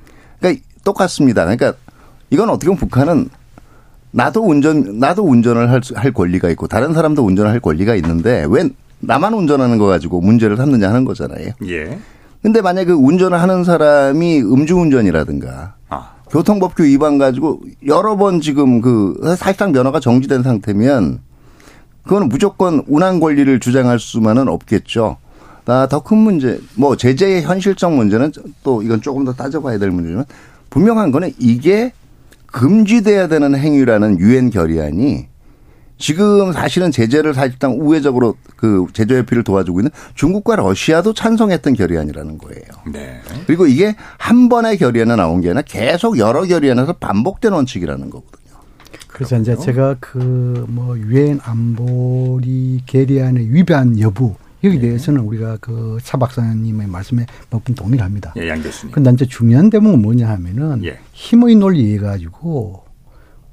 [0.85, 1.43] 똑같습니다.
[1.45, 1.75] 그러니까
[2.31, 3.29] 이건 어떻게 보면 북한은
[4.11, 8.47] 나도 운전 나도 운전을 할, 수- 할 권리가 있고 다른 사람도 운전을 할 권리가 있는데
[8.49, 8.69] 왜
[9.01, 11.51] 나만 운전하는 거 가지고 문제를 삼느냐 하는 거잖아요.
[11.67, 11.99] 예.
[12.43, 16.13] 근데 만약에 그 운전을 하는 사람이 음주운전이라든가 아.
[16.31, 21.21] 교통법규 위반 가지고 여러 번 지금 그 사실상 면허가 정지된 상태면
[22.05, 25.19] 그거는 무조건 운항 권리를 주장할 수만은 없겠죠.
[25.67, 30.25] 더 큰 문제, 뭐 제재의 현실적 문제는 또 이건 조금 더 따져봐야 될 문제지만
[30.71, 31.93] 분명한 거는 이게
[32.47, 35.27] 금지돼야 되는 행위라는 유엔 결의안이
[35.99, 42.63] 지금 사실은 제재를 사실상 우회적으로 그 제재 회피를 도와주고 있는 중국과 러시아도 찬성했던 결의안이라는 거예요.
[42.93, 43.21] 네.
[43.47, 48.59] 그리고 이게 한 번의 결의안에 나온 게 아니라 계속 여러 결의안에서 반복된 원칙이라는 거거든요.
[49.09, 56.17] 그래서 이제 제가 그 뭐 유엔 안보리 결의안의 위반 여부 여기 대해서는 우리가 그 차
[56.17, 58.33] 박사님의 말씀에 몇분 동의를 합니다.
[58.37, 58.93] 예, 양 교수님.
[58.93, 60.99] 근데 이제 중요한 대목은 뭐냐 하면은 예.
[61.13, 62.85] 힘의 논리에 가지고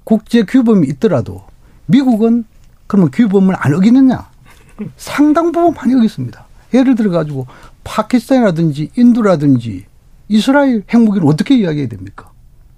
[0.04, 1.44] 국제 규범이 있더라도
[1.88, 2.46] 미국은
[2.88, 4.30] 그러면 규범을 안 어기느냐?
[4.98, 6.46] 상당 부분 많이 어겼습니다.
[6.74, 7.48] 예를 들어 가지고
[7.84, 9.86] 파키스탄이라든지 인도라든지
[10.28, 12.32] 이스라엘 핵무기를 어떻게 이야기해야 됩니까?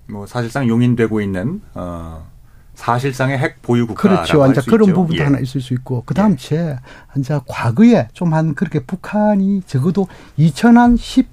[0.09, 2.25] 뭐 사실상 용인되고 있는 어
[2.77, 4.43] 사실상의 핵 보유 국가라고 그렇죠.
[4.43, 4.95] 할 이제 수 그런 있죠.
[4.95, 5.25] 부분도 예.
[5.25, 6.77] 하나 있을 수 있고 그다음 제
[7.17, 11.27] 이제 과거에 좀 한 그렇게 북한이 적어도 2010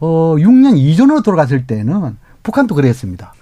[0.00, 3.34] 어, 6년 이전으로 돌아갔을 때는 북한도 그랬습니다.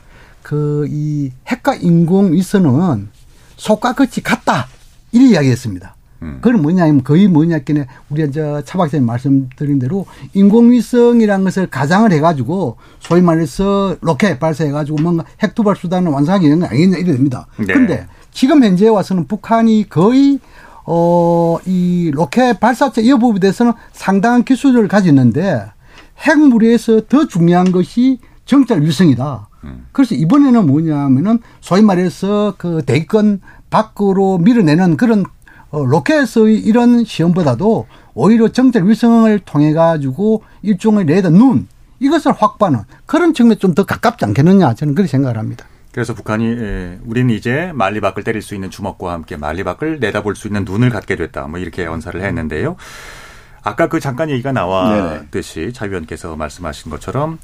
[0.42, 3.09] 그 이 핵과 인공 위성은
[3.56, 4.66] 속과 끝이 같다
[5.12, 5.95] 이렇게 이야기했습니다.
[6.22, 6.38] 음.
[6.40, 13.96] 그건 뭐냐면 거의 뭐냐겠네 우리 저차 박사님 말씀드린 대로 인공위성이라는 것을 가장을 해가지고 소위 말해서
[14.00, 17.46] 로켓 발사해가지고 뭔가 핵 도발 수단을 완성하기 되는 거 아니겠냐 이래 됩니다.
[17.59, 17.66] 네.
[17.66, 20.40] 그런데 지금 현재 와서는 북한이 거의
[20.85, 25.66] 어, 이 로켓 발사체 이 부분에 대해서는 상당한 기술을 가졌는데
[26.26, 29.48] 핵무리에서 더 중요한 것이 정찰 위성이다.
[29.92, 35.26] 그래서 이번에는 뭐냐면은 소위 말해서 그 대기권 밖으로 밀어내는 그런 어,
[35.72, 41.66] 로켓의 이런 시험보다도 오히려 정찰 위성을 통해 가지고 일종의 레이더 눈
[42.00, 45.66] 이것을 확보하는 그런 측면에 좀 더 가깝지 않겠느냐 저는 그렇게 생각을 합니다.
[45.92, 50.64] 그래서 북한이 에, 우리는 이제 만리밖을 때릴 수 있는 주먹과 함께 만리밖을 내다볼 수 있는
[50.64, 51.46] 눈을 갖게 됐다.
[51.46, 52.76] 뭐 이렇게 언사를 했는데요.
[53.62, 57.38] 아까 그 잠깐 얘기가 나왔듯이 차 위원께서 말씀하신 것처럼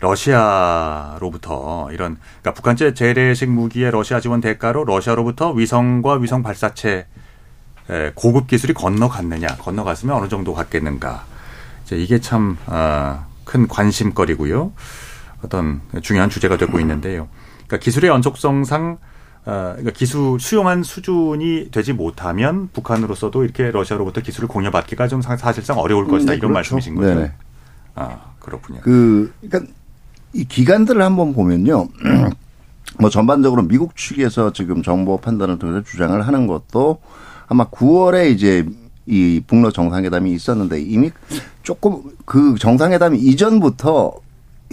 [0.00, 7.06] 러시아로부터 이런 그러니까 북한제 재래식 무기의 러시아 지원 대가로 러시아로부터 위성과 위성 발사체
[8.14, 11.24] 고급 기술이 건너갔느냐 건너갔으면 어느 정도 갔겠는가
[11.84, 14.72] 이제 이게 참큰 아, 관심거리고요
[15.42, 17.28] 어떤 중요한 주제가 되고 있는데요
[17.66, 18.98] 그러니까 기술의 연속성상
[19.46, 26.08] 어, 그러니까 기술 수용한 수준이 되지 못하면 북한으로서도 이렇게 러시아로부터 기술을 공여받기가 좀 사실상 어려울
[26.08, 26.74] 것이다 음, 이런 그렇죠.
[26.74, 27.14] 말씀이신 거죠.
[27.14, 27.32] 네네.
[27.94, 28.80] 아 그렇군요.
[28.82, 29.72] 그 그러니까
[30.32, 31.88] 이 기간들을 한번 보면요.
[32.98, 37.00] 뭐 전반적으로 미국 측에서 지금 정보 판단을 통해서 주장을 하는 것도
[37.48, 38.66] 아마 9월에 이제
[39.06, 41.10] 이 북러 정상회담이 있었는데 이미
[41.62, 44.14] 조금 그 정상회담 이전부터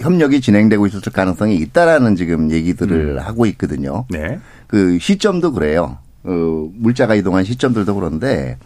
[0.00, 3.18] 협력이 진행되고 있었을 가능성이 있다라는 지금 얘기들을 음.
[3.20, 4.04] 하고 있거든요.
[4.10, 4.40] 네.
[4.66, 5.98] 그 시점도 그래요.
[6.24, 8.58] 어, 물자가 이동한 시점들도 그런데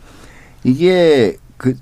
[0.64, 1.74] 이게 그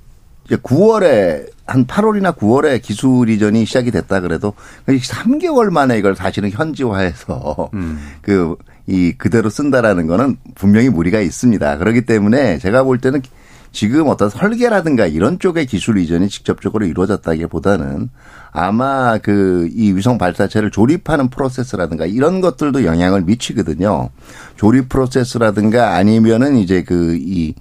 [0.49, 4.55] 9월에 한 8월이나 9월에 기술 이전이 시작이 됐다 그래도
[4.87, 7.99] 3개월 만에 이걸 사실은 현지화해서 음.
[8.23, 11.79] 그 이 그대로 쓴다라는 거는 분명히 무리가 있습니다.
[11.79, 13.23] 그렇기 때문에 제가 볼 때는
[13.73, 18.09] 지금 어떤 설계라든가 이런 쪽의 기술 이전이 직접적으로 이루어졌다기보다는
[18.53, 24.11] 아마 그 이 위성 발사체를 조립하는 프로세스라든가 이런 것들도 영향을 미치거든요.
[24.57, 27.55] 조립 프로세스라든가 아니면은 이제 그이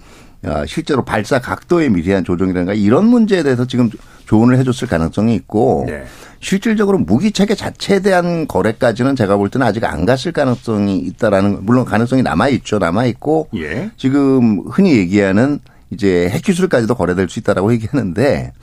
[0.44, 3.90] 어, 실제로 발사 각도의 미세한 조정이라든가 이런 문제에 대해서 지금
[4.26, 6.06] 조언을 해줬을 가능성이 있고 네.
[6.40, 11.86] 실질적으로 무기 체계 자체에 대한 거래까지는 제가 볼 때는 아직 안 갔을 가능성이 있다라는 물론
[11.86, 13.90] 가능성이 남아 있죠 남아 있고 예.
[13.98, 15.60] 지금 흔히 얘기하는
[15.92, 18.54] 이제 핵 기술까지도 거래될 수 있다라고 얘기하는데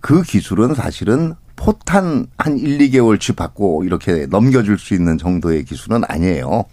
[0.00, 6.64] 그 기술은 사실은 포탄 한 1, 2개월치 받고 이렇게 넘겨줄 수 있는 정도의 기술은 아니에요.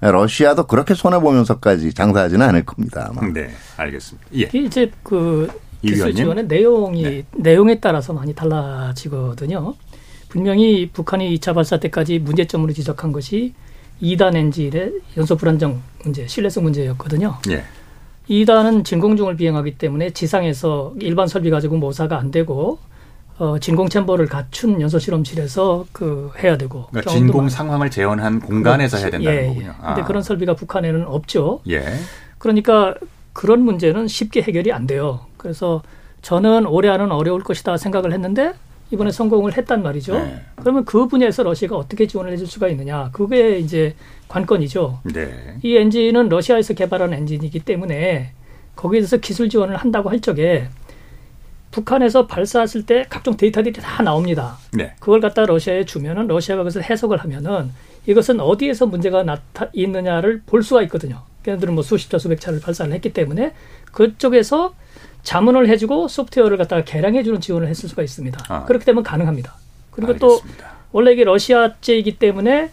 [0.00, 3.08] 러시아도 그렇게 손해 보면서까지 장사하지는 않을 겁니다.
[3.10, 3.26] 아마.
[3.32, 4.28] 네, 알겠습니다.
[4.34, 4.50] 예.
[4.52, 5.48] 이제 그
[5.82, 7.24] 기술 지원의 내용이 네.
[7.32, 9.74] 내용에 따라서 많이 달라지거든요.
[10.28, 13.54] 분명히 북한이 2차 발사 때까지 문제점으로 지적한 것이
[14.02, 17.36] 2단 엔진의 연소 불안정 문제, 신뢰성 문제였거든요.
[17.50, 17.64] 예.
[18.28, 22.78] 2단은 진공중을 비행하기 때문에 지상에서 일반 설비 가지고 모사가 안 되고
[23.38, 27.48] 어, 진공 챔버를 갖춘 연소 실험실에서 그 해야 되고 그러니까 진공 많...
[27.50, 29.04] 상황을 재현한 공간에서 그렇지.
[29.04, 29.74] 해야 된다는 예, 거군요.
[29.80, 29.94] 아.
[29.94, 31.60] 근데 그런 설비가 북한에는 없죠.
[31.68, 31.84] 예.
[32.38, 32.94] 그러니까
[33.32, 35.20] 그런 문제는 쉽게 해결이 안 돼요.
[35.46, 35.82] 그래서
[36.22, 38.52] 저는 올해 안은 어려울 것이다 생각을 했는데
[38.90, 40.14] 이번에 성공을 했단 말이죠.
[40.14, 40.40] 네.
[40.56, 43.10] 그러면 그 분야에서 러시아가 어떻게 지원을 해줄 수가 있느냐.
[43.12, 43.94] 그게 이제
[44.26, 45.00] 관건이죠.
[45.04, 45.58] 네.
[45.62, 48.32] 이 엔진은 러시아에서 개발한 엔진이기 때문에
[48.74, 50.68] 거기에 서 기술 지원을 한다고 할 적에
[51.70, 54.58] 북한에서 발사했을 때 각종 데이터들이 다 나옵니다.
[54.72, 54.94] 네.
[54.98, 57.70] 그걸 갖다 러시아에 주면은 러시아가 그것을 해석을 하면은
[58.06, 61.22] 이것은 어디에서 문제가 나타 있느냐를 볼 수가 있거든요.
[61.44, 63.52] 걔네들은 뭐 수십 차 수백 차를 발사를 했기 때문에
[63.92, 64.74] 그쪽에서
[65.26, 68.44] 자문을 해주고 소프트웨어를 갖다가 개량해주는 지원을 했을 수가 있습니다.
[68.48, 68.64] 아.
[68.64, 69.54] 그렇게 되면 가능합니다.
[69.90, 70.56] 그리고 알겠습니다.
[70.64, 72.70] 또 원래 이게 러시아제이기 때문에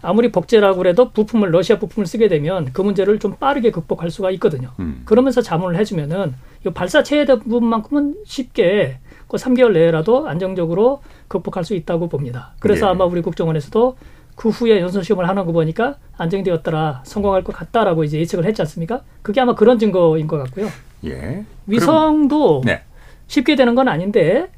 [0.00, 4.70] 아무리 복제라고 그래도 부품을 러시아 부품을 쓰게 되면 그 문제를 좀 빠르게 극복할 수가 있거든요.
[4.78, 5.02] 음.
[5.04, 6.34] 그러면서 자문을 해주면은
[6.66, 12.54] 이 발사체의 부분만큼은 쉽게 그 3개월 내라도 안정적으로 극복할 수 있다고 봅니다.
[12.60, 12.92] 그래서 네.
[12.92, 13.96] 아마 우리 국정원에서도
[14.36, 19.02] 그 후에 연소 시험을 하는 거 보니까 안정되었더라, 성공할 것 같다라고 이제 예측을 했지 않습니까?
[19.20, 20.68] 그게 아마 그런 증거인 것 같고요.
[21.04, 21.44] 예.
[21.66, 22.82] 위성도 네.
[23.26, 24.48] 쉽게 되는 건 아닌데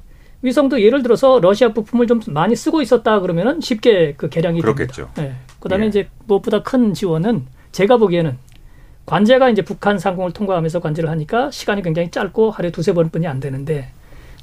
[0.42, 5.11] 위성도 예를 들어서 러시아 부품을 좀 많이 쓰고 있었다 그러면은 쉽게 그 개량이 그렇겠죠.
[5.14, 5.22] 됩니다.
[5.22, 5.35] 네.
[5.61, 5.88] 그다음에 예.
[5.88, 8.37] 이제 무엇보다 큰 지원은 제가 보기에는
[9.07, 13.90] 관제가 이제 북한 상공을 통과하면서 관제를 하니까 시간이 굉장히 짧고 하루에 두세 번뿐이 안 되는데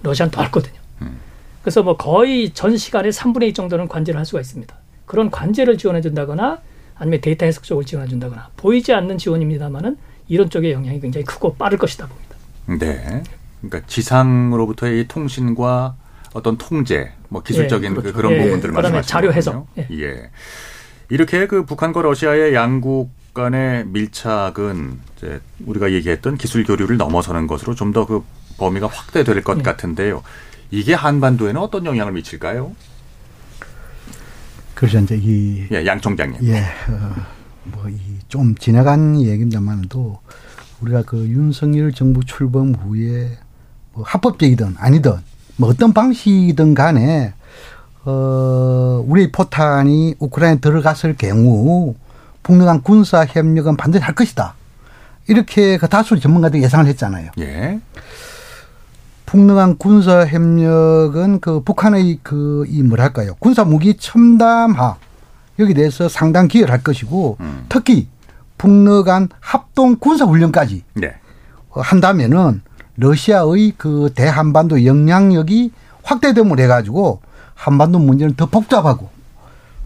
[0.03, 0.79] 러시아는 더 할거든요.
[1.01, 1.19] 음.
[1.62, 4.73] 그래서 뭐 거의 전 시간의 3분의 2 정도는 관제를 할 수가 있습니다.
[5.05, 6.62] 그런 관제를 지원해 준다거나
[6.95, 9.97] 아니면 데이터 해석 쪽을 지원해 준다거나 보이지 않는 지원입니다만은
[10.29, 12.35] 이런 쪽의 영향이 굉장히 크고 빠를 것이다 봅니다.
[12.85, 13.23] 네.
[13.61, 15.95] 그러니까 지상으로부터의 통신과
[16.33, 18.13] 어떤 통제, 뭐 기술적인 예, 그렇죠.
[18.15, 19.67] 그런 예, 부분들을 말씀하시는 자료 해석.
[19.77, 19.87] 예.
[19.91, 20.29] 예.
[21.09, 27.91] 이렇게 그 북한과 러시아의 양국 간의 밀착은 이제 우리가 얘기했던 기술 교류를 넘어서는 것으로 좀
[27.91, 28.23] 더 그
[28.57, 29.63] 범위가 확대될 것 예.
[29.63, 30.21] 같은데요.
[30.69, 32.75] 이게 한반도에는 어떤 영향을 미칠까요?
[34.75, 36.41] 그래서 이제 이 예, 양 총장님.
[36.43, 36.59] 예.
[36.59, 37.15] 어,
[37.71, 37.97] 뭐 이
[38.29, 40.19] 좀 지나간 얘기입니다만도
[40.82, 43.38] 우리가 그 윤석열 정부 출범 후에
[43.93, 45.13] 뭐 합법적이든 아니든
[45.58, 47.34] 뭐 어떤 방식이든 간에
[48.05, 51.95] 어 우리 포탄이 우크라이나에 들어갔을 경우
[52.43, 54.53] 북러간 군사 협력은 반드시 할 것이다.
[55.27, 57.32] 이렇게 그 다수 전문가들이 예상을 했잖아요.
[57.39, 57.79] 예.
[59.25, 64.97] 북러간 군사 협력은 그 북한의 그 이 뭐랄까요 군사 무기 첨단화
[65.60, 68.08] 여기 대해서 상당 기여를 할 것이고 특히
[68.58, 71.13] 북러 간 합동 군사 훈련까지 네.
[71.72, 72.62] 한다면은
[72.98, 75.72] 러시아의 그 대한반도 영향력이
[76.04, 77.22] 확대됨을 해가지고
[77.54, 79.10] 한반도 문제는 더 복잡하고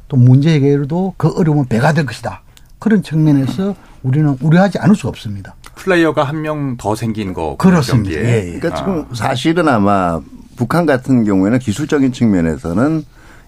[0.07, 2.41] 또 문제 해결도 그 어려움은 배가 될 것이다.
[2.79, 5.55] 그런 측면에서 우리는 우려하지 않을 수 없습니다.
[5.75, 8.15] 플레이어가 한 명 더 생긴 거 그렇습니다.
[8.15, 8.59] 예, 예.
[8.59, 10.21] 그러니까 지금 사실은 아마
[10.55, 13.03] 북한 같은 경우에는 기술적인 측면에서는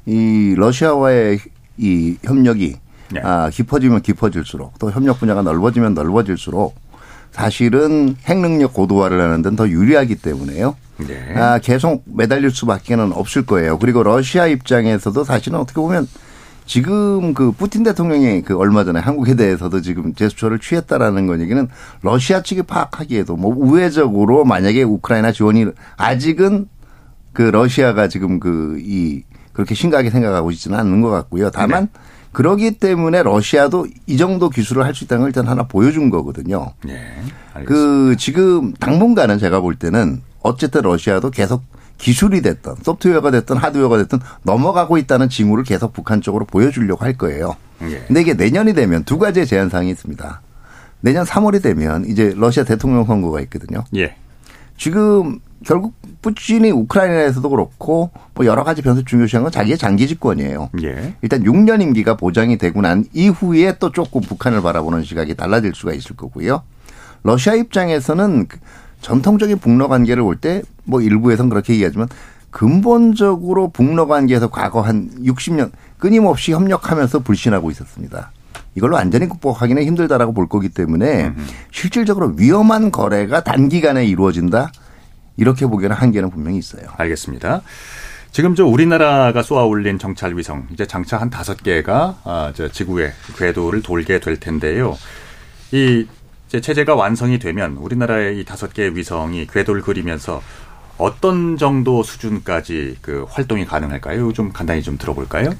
[0.08, 1.40] 이 러시아와의
[1.78, 2.76] 이 협력이
[3.12, 3.22] 네.
[3.24, 6.76] 아, 깊어지면 깊어질수록 또 협력 분야가 넓어지면 넓어질수록
[7.32, 10.76] 사실은 핵 능력 고도화를 하는 데는 더 유리하기 때문에요.
[10.98, 11.34] 네.
[11.36, 13.78] 아, 계속 매달릴 수밖에는 없을 거예요.
[13.78, 16.08] 그리고 러시아 입장에서도 사실은 어떻게 보면
[16.66, 21.68] 지금 그 푸틴 대통령이 그 얼마 전에 한국에 대해서도 지금 제스처를 취했다라는 건 얘기는
[22.02, 25.66] 러시아 측이 파악하기에도 뭐 우회적으로 만약에 우크라이나 지원이
[25.98, 26.68] 아직은
[27.34, 29.24] 그 러시아가 지금 그이
[29.56, 31.50] 그렇게 심각하게 생각하고 있지는 않는 것 같고요.
[31.50, 31.88] 다만
[32.34, 36.74] 그러기 때문에 러시아도 이 정도 기술을 할 수 있다는 걸 일단 하나 보여준 거거든요.
[36.84, 37.02] 네.
[37.66, 41.64] 그 지금 당분간은 제가 볼 때는 어쨌든 러시아도 계속
[41.98, 47.56] 기술이 됐던 소프트웨어가 됐든 하드웨어가 됐든 넘어가고 있다는 징후를 계속 북한 쪽으로 보여주려고 할 거예요.
[47.84, 48.04] 예.
[48.08, 50.42] 근데 이게 내년이 되면 두 가지의 제한 사항이 있습니다.
[51.00, 53.86] 내년 3월이 되면 이제 러시아 대통령 선거가 있거든요.
[53.96, 54.16] 예.
[54.78, 55.94] 지금 결국
[56.26, 60.72] 푸틴이 우크라이나에서도 그렇고 뭐 여러 가지 변수 중요시한 건 자기의 장기 집권이에요.
[60.82, 61.14] 예.
[61.22, 66.16] 일단 6년 임기가 보장이 되고 난 이후에 또 조금 북한을 바라보는 시각이 달라질 수가 있을
[66.16, 66.64] 거고요.
[67.22, 68.58] 러시아 입장에서는 그
[69.02, 72.08] 전통적인 북러 관계를 볼 때 뭐 일부에선 그렇게 얘기하지만
[72.52, 78.32] 근본적으로 북러 관계에서 과거 한 60년 끊임없이 협력하면서 불신하고 있었습니다.
[78.76, 81.34] 이걸로 완전히 극복하기는 힘들다라고 볼 거기 때문에
[81.72, 84.72] 실질적으로 위험한 거래가 단기간에 이루어진다
[85.38, 86.84] 이렇게 보기에는 한계는 분명히 있어요.
[86.98, 87.62] 알겠습니다.
[88.32, 93.14] 지금 저 우리나라가 쏘아 올린 정찰 위성 이제 장차 한 다섯 개가 아, 저 지구의
[93.38, 94.98] 궤도를 돌게 될 텐데요.
[95.72, 96.06] 이
[96.48, 100.42] 이제 체제가 완성이 되면 우리나라의 이 다섯 개의 위성이 궤도를 그리면서
[100.98, 104.32] 어떤 정도 수준까지 그 활동이 가능할까요?
[104.34, 105.52] 좀 간단히 좀 들어볼까요?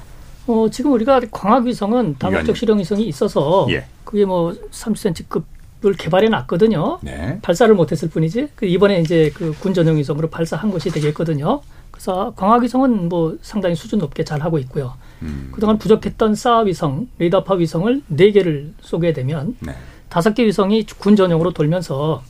[0.48, 2.56] 어, 지금 우리가 광학 위성은 다목적 위원님.
[2.56, 3.86] 실용 위성이 있어서 예.
[4.04, 5.44] 그게 뭐 30cm급
[5.86, 7.00] 을 개발해 놨거든요.
[7.02, 7.38] 네.
[7.42, 8.50] 발사를 못했을 뿐이지.
[8.56, 11.62] 그 이번에 이제 그 군전용 위성으로 발사한 것이 되겠거든요.
[11.92, 14.94] 그래서 광학위성은 뭐 상당히 수준 높게 잘 하고 있고요.
[15.22, 15.50] 음.
[15.54, 19.74] 그동안 부족했던 사아 위성, 레이더파 위성을 네 개를 쏘게 되면 네.
[20.10, 22.24] 다섯 개 위성이 군 전용으로 돌면서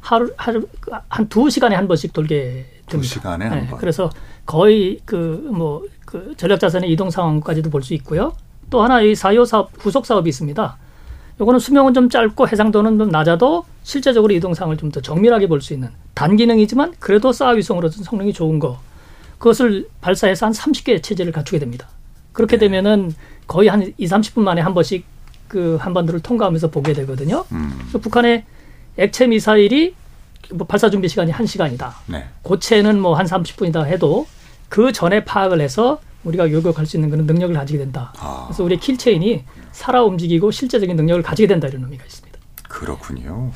[0.00, 0.66] 하루 하루
[1.08, 2.36] 한 두 시간에 한 번씩 돌게
[2.86, 2.86] 됩니다.
[2.88, 3.78] 두 시간에 한 네, 번.
[3.78, 4.08] 그래서
[4.46, 5.16] 거의 그
[5.52, 8.32] 뭐그 전략 자산의 이동 상황까지도 볼 수 있고요.
[8.70, 10.78] 또 하나 이 사요 사업 후속 사업이 있습니다.
[11.40, 15.72] 요거는 수명은 좀 짧고 해상도는 좀 낮아도 실제적으로 이동 상황을 좀 더 정밀하게 볼 수
[15.72, 18.78] 있는 단기능이지만 그래도 사아 위성으로서 성능이 좋은 거
[19.38, 21.86] 그것을 발사해서 한 30개의 체제를 갖추게 됩니다.
[22.32, 22.66] 그렇게 네.
[22.66, 23.14] 되면은
[23.46, 25.04] 거의 한 2, 30분 만에 한 번씩
[25.48, 27.44] 그 한반도를 통과하면서 보게 되거든요.
[27.52, 27.72] 음.
[28.02, 28.44] 북한의
[28.98, 29.94] 액체 미사일이
[30.52, 31.90] 뭐 발사 준비 시간이 1시간이다.
[32.06, 32.26] 네.
[32.42, 34.26] 고체는 뭐 한 30분이다 해도
[34.68, 38.12] 그 전에 파악을 해서 우리가 요격할 수 있는 그런 능력을 가지게 된다.
[38.18, 38.44] 아.
[38.48, 42.38] 그래서 우리의 킬체인이 살아 움직이고 실제적인 능력을 가지게 된다 이런 의미가 있습니다.
[42.68, 43.50] 그렇군요.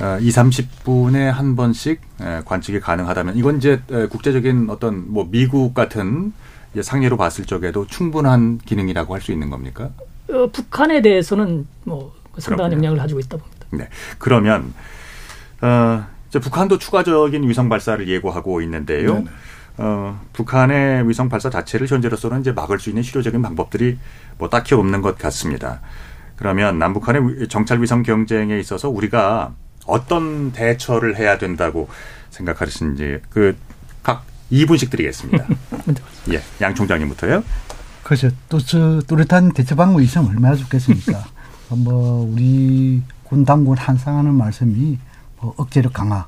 [0.00, 5.74] 어, 2, 30분에 한 번씩 에, 관측이 가능하다면 이건 이제 에, 국제적인 어떤 뭐 미국
[5.74, 6.32] 같은
[6.80, 9.90] 상례로 봤을 적에도 충분한 기능이라고 할 수 있는 겁니까?
[10.30, 12.76] 어, 북한에 대해서는 뭐 상당한 그렇군요.
[12.88, 13.66] 영향을 가지고 있다 봅니다.
[13.72, 13.88] 네.
[14.18, 14.72] 그러면
[15.60, 19.24] 어, 이제 북한도 추가적인 위성 발사를 예고하고 있는데요.
[19.82, 23.98] 어, 북한의 위성 발사 자체를 현재로서는 이제 막을 수 있는 실효적인 방법들이
[24.38, 25.80] 뭐 딱히 없는 것 같습니다.
[26.36, 29.52] 그러면 남북한의 위- 정찰 위성 경쟁에 있어서 우리가
[29.86, 31.88] 어떤 대처를 해야 된다고
[32.30, 33.56] 생각하시는지 그
[34.02, 35.44] 각 2분씩 드리겠습니다.
[36.32, 37.44] 예, 양 총장님부터요.
[38.02, 38.30] 그렇죠.
[38.48, 41.18] 또저 뚜렷한 대처 방법이 있으면 얼마나 좋겠습니까?
[41.68, 44.98] 어, 뭐 우리 군 당군 한상하는 말씀이
[45.40, 46.26] 뭐 억제력 강화,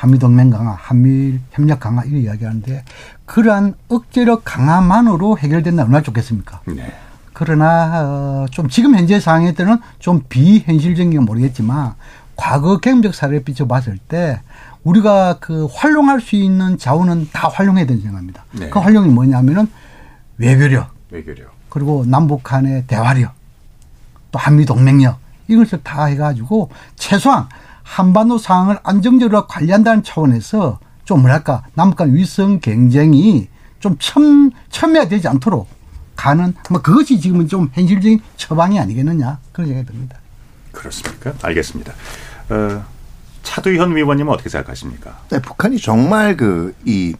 [0.00, 2.84] 한미 동맹 강화, 한미일 협력 강화 이런 이야기하는데
[3.26, 6.62] 그러한 억제력 강화만으로 해결된다 얼마나 좋겠습니까?
[6.68, 6.90] 네.
[7.34, 11.92] 그러나 어, 좀 지금 현재 상황에 때는 좀 비현실적인 게 모르겠지만
[12.34, 14.40] 과거 경험적 사례를 비춰봤을 때
[14.84, 18.44] 우리가 그 활용할 수 있는 자원은 다 활용해야 된다고 생각합니다.
[18.52, 18.70] 네.
[18.70, 19.70] 그 활용이 뭐냐면은
[20.38, 21.52] 외교력 외교력.
[21.68, 23.34] 그리고 남북 간의 대화력
[24.32, 27.48] 또 한미 동맹력 이것을 다 해가지고 최소한
[27.90, 33.48] 한반도 상황을 안정적으로 관리한다는 차원에서 좀 뭐랄까 남북 간 위성 경쟁이
[33.80, 35.68] 좀 첨, 첨예되지 않도록
[36.14, 40.18] 가는 뭐 그것이 지금은 좀 현실적인 처방이 아니겠느냐 그런 생각이 듭니다.
[40.70, 41.32] 그렇습니까?
[41.42, 41.92] 알겠습니다.
[42.50, 42.84] 어,
[43.42, 45.18] 차두현 위원님은 어떻게 생각하십니까?
[45.30, 47.14] 네, 북한이 정말 그 이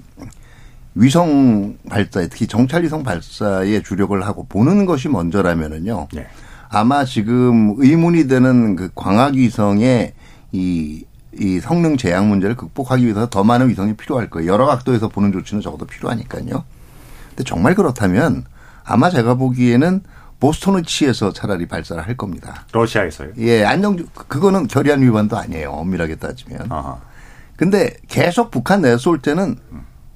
[0.95, 6.09] 위성 발사, 특히 정찰 위성 발사에 주력을 하고 보는 것이 먼저라면은요.
[6.13, 6.27] 네.
[6.69, 10.15] 아마 지금 의문이 되는 그 광학 위성의
[10.53, 11.05] 이,
[11.39, 14.53] 이 성능 제약 문제를 극복하기 위해서 더 많은 위성이 필요할 거예요.
[14.53, 16.65] 여러 각도에서 보는 조치는 적어도 필요하니까요.
[17.31, 18.45] 근데 정말 그렇다면
[18.85, 20.03] 아마 제가 보기에는
[20.41, 22.67] 보스토너치에서 차라리 발사를 할 겁니다.
[22.73, 23.33] 러시아에서요?
[23.39, 25.71] 예, 안정 그거는 결의안 위반도 아니에요.
[25.71, 26.67] 엄밀하게 따지면.
[26.71, 26.99] 아하.
[27.57, 29.57] 근데 계속 북한 내에 쏠 때는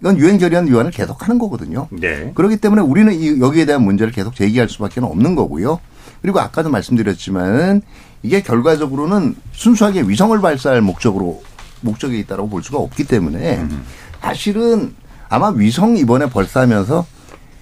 [0.00, 1.88] 이건 유엔 결의안 위반을 계속 하는 거거든요.
[1.90, 2.32] 네.
[2.34, 5.78] 그렇기 때문에 우리는 이 여기에 대한 문제를 계속 제기할 수밖에 없는 거고요.
[6.22, 7.82] 그리고 아까도 말씀드렸지만은
[8.24, 11.42] 이게 결과적으로는 순수하게 위성을 발사할 목적으로
[11.82, 13.64] 목적에 있다라고 볼 수가 없기 때문에
[14.22, 14.94] 사실은
[15.28, 17.06] 아마 위성 이번에 발사하면서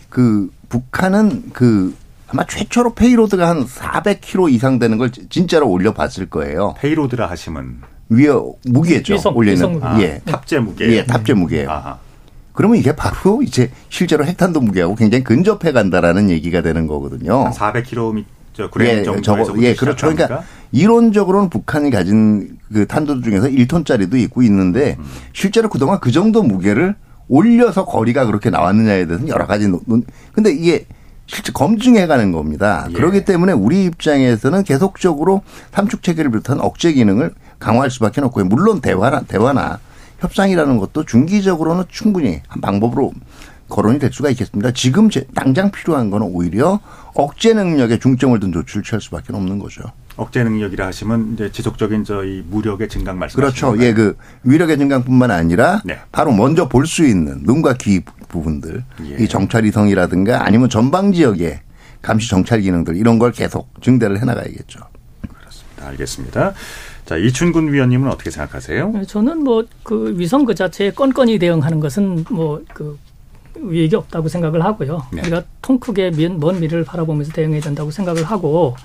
[0.08, 1.94] 그 북한은 그
[2.28, 6.74] 아마 최초로 payload가 한 400킬로 이상 되는 걸 진짜로 올려봤을 거예요.
[6.78, 8.28] payload라 하시면 위에
[8.64, 9.14] 무게죠.
[9.14, 10.20] 위성, 올리는 위성 아, 예.
[10.24, 10.96] 탑재 무게.
[10.96, 11.70] 예, 탑재 무게예요.
[11.70, 11.98] 아하.
[12.52, 17.50] 그러면 이게 바로 이제 실제로 핵탄두 무게하고 굉장히 근접해 간다라는 얘기가 되는 거거든요.
[18.56, 20.08] 한 400킬로그램 예, 저거, 예, 그렇죠.
[20.08, 20.42] 그러니까
[20.72, 25.04] 이론적으로는 북한이 가진 그 탄두 중에서 1톤짜리도 있고 있는데 음.
[25.32, 26.94] 실제로 그동안 그 정도 무게를
[27.28, 30.86] 올려서 거리가 그렇게 나왔느냐에 대해서는 여러 가지 논, 논- 근데 이게
[31.26, 32.86] 실제 검증해 가는 겁니다.
[32.90, 32.92] 예.
[32.92, 35.42] 그렇기 때문에 우리 입장에서는 계속적으로
[35.72, 38.46] 삼축 체계를 비롯한 억제 기능을 강화할 수밖에 없고요.
[38.46, 39.78] 물론 대화나 대화나
[40.18, 43.12] 협상이라는 것도 중기적으로는 충분히 한 방법으로
[43.68, 44.70] 거론이 될 수가 있겠습니다.
[44.72, 46.80] 지금 제- 당장 필요한 거는 오히려
[47.14, 49.82] 억제 능력에 중점을 둔 조치를 취할 수밖에 없는 거죠.
[50.16, 53.66] 억제 능력이라 하시면 이제 지속적인 저희 무력의 증강 말씀하시는 그렇죠.
[53.68, 53.88] 건가요?
[53.88, 55.98] 예, 그 위력의 증강뿐만 아니라 네.
[56.12, 59.16] 바로 먼저 볼 수 있는 눈과 귀 부분들, 예.
[59.24, 61.60] 이 정찰 위성이라든가 아니면 전방 지역의
[62.02, 64.80] 감시 정찰 기능들 이런 걸 계속 증대를 해나가야겠죠.
[65.78, 66.52] 네, 알겠습니다.
[67.06, 68.90] 자 이춘군 위원님은 어떻게 생각하세요?
[68.90, 72.98] 네, 저는 뭐 그 위성 그 자체에 건건히 대응하는 것은 뭐그
[73.70, 75.02] 위익이 없다고 생각을 하고요.
[75.12, 75.20] 네.
[75.22, 78.76] 우리가 통 크게 민- 먼 미래를 바라보면서 대응해야 된다고 생각을 하고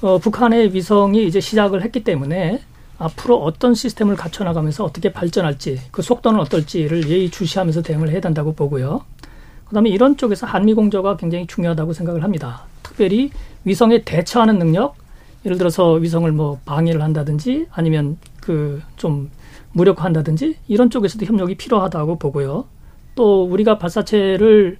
[0.00, 2.60] 어, 북한의 위성이 이제 시작을 했기 때문에
[2.98, 9.02] 앞으로 어떤 시스템을 갖춰나가면서 어떻게 발전할지 그 속도는 어떨지를 예의주시하면서 대응을 해야 된다고 보고요.
[9.66, 12.62] 그다음에 이런 쪽에서 한미 공조가 굉장히 중요하다고 생각을 합니다.
[12.82, 13.30] 특별히
[13.64, 14.96] 위성에 대처하는 능력,
[15.46, 19.30] 예를 들어서 위성을 뭐 방해를 한다든지 아니면 그 좀
[19.72, 22.66] 무력화한다든지 이런 쪽에서도 협력이 필요하다고 보고요.
[23.14, 24.78] 또 우리가 발사체를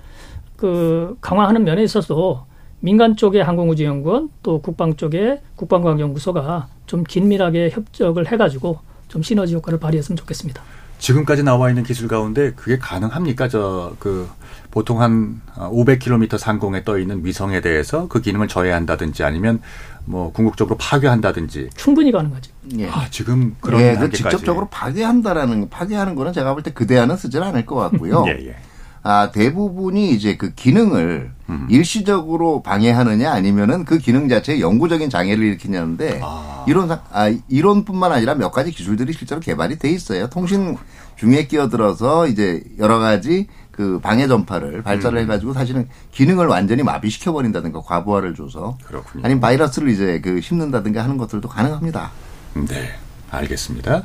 [0.57, 2.47] 그 강화하는 면에 있어서
[2.81, 8.79] 민간 쪽의 항공우주연구원 또 국방 쪽의 국방과학연구소가 좀 긴밀하게 협력을 해가지고
[9.09, 10.63] 좀 시너지 효과를 발휘했으면 좋겠습니다.
[10.99, 13.49] 지금까지 나와 있는 기술 가운데 그게 가능합니까?
[13.49, 14.29] 저 그
[14.73, 19.61] 보통 한 500km 상공에 떠 있는 위성에 대해서 그 기능을 저해한다든지 아니면
[20.05, 21.71] 뭐 궁극적으로 파괴한다든지.
[21.77, 22.51] 충분히 가능하죠.
[22.79, 22.89] 예.
[22.89, 24.17] 아 지금 그런 예, 그 단계까지.
[24.23, 28.25] 직접적으로 파괴한다라는 파괴하는 거는 제가 볼 때 그대안은 쓰지는 않을 것 같고요.
[28.29, 28.57] 예, 예.
[29.05, 31.67] 아, 대부분이 이제 그 기능을 음.
[31.69, 36.65] 일시적으로 방해하느냐 아니면은 그 기능 자체에 영구적인 장애를 일으키냐는데 아.
[36.69, 40.29] 이론 상- 아, 이론뿐만 아니라 몇 가지 기술들이 실제로 개발이 돼 있어요.
[40.29, 40.77] 통신
[41.17, 45.23] 중에 끼어들어서 이제 여러 가지 그 방해 전파를 발사를 음.
[45.23, 49.25] 해가지고 사실은 기능을 완전히 마비시켜 버린다든가 과부하를 줘서 그렇군요.
[49.25, 52.13] 아니면 바이러스를 이제 그 심는다든가 하는 것들도 가능합니다.
[52.55, 52.95] 네,
[53.31, 54.05] 알겠습니다.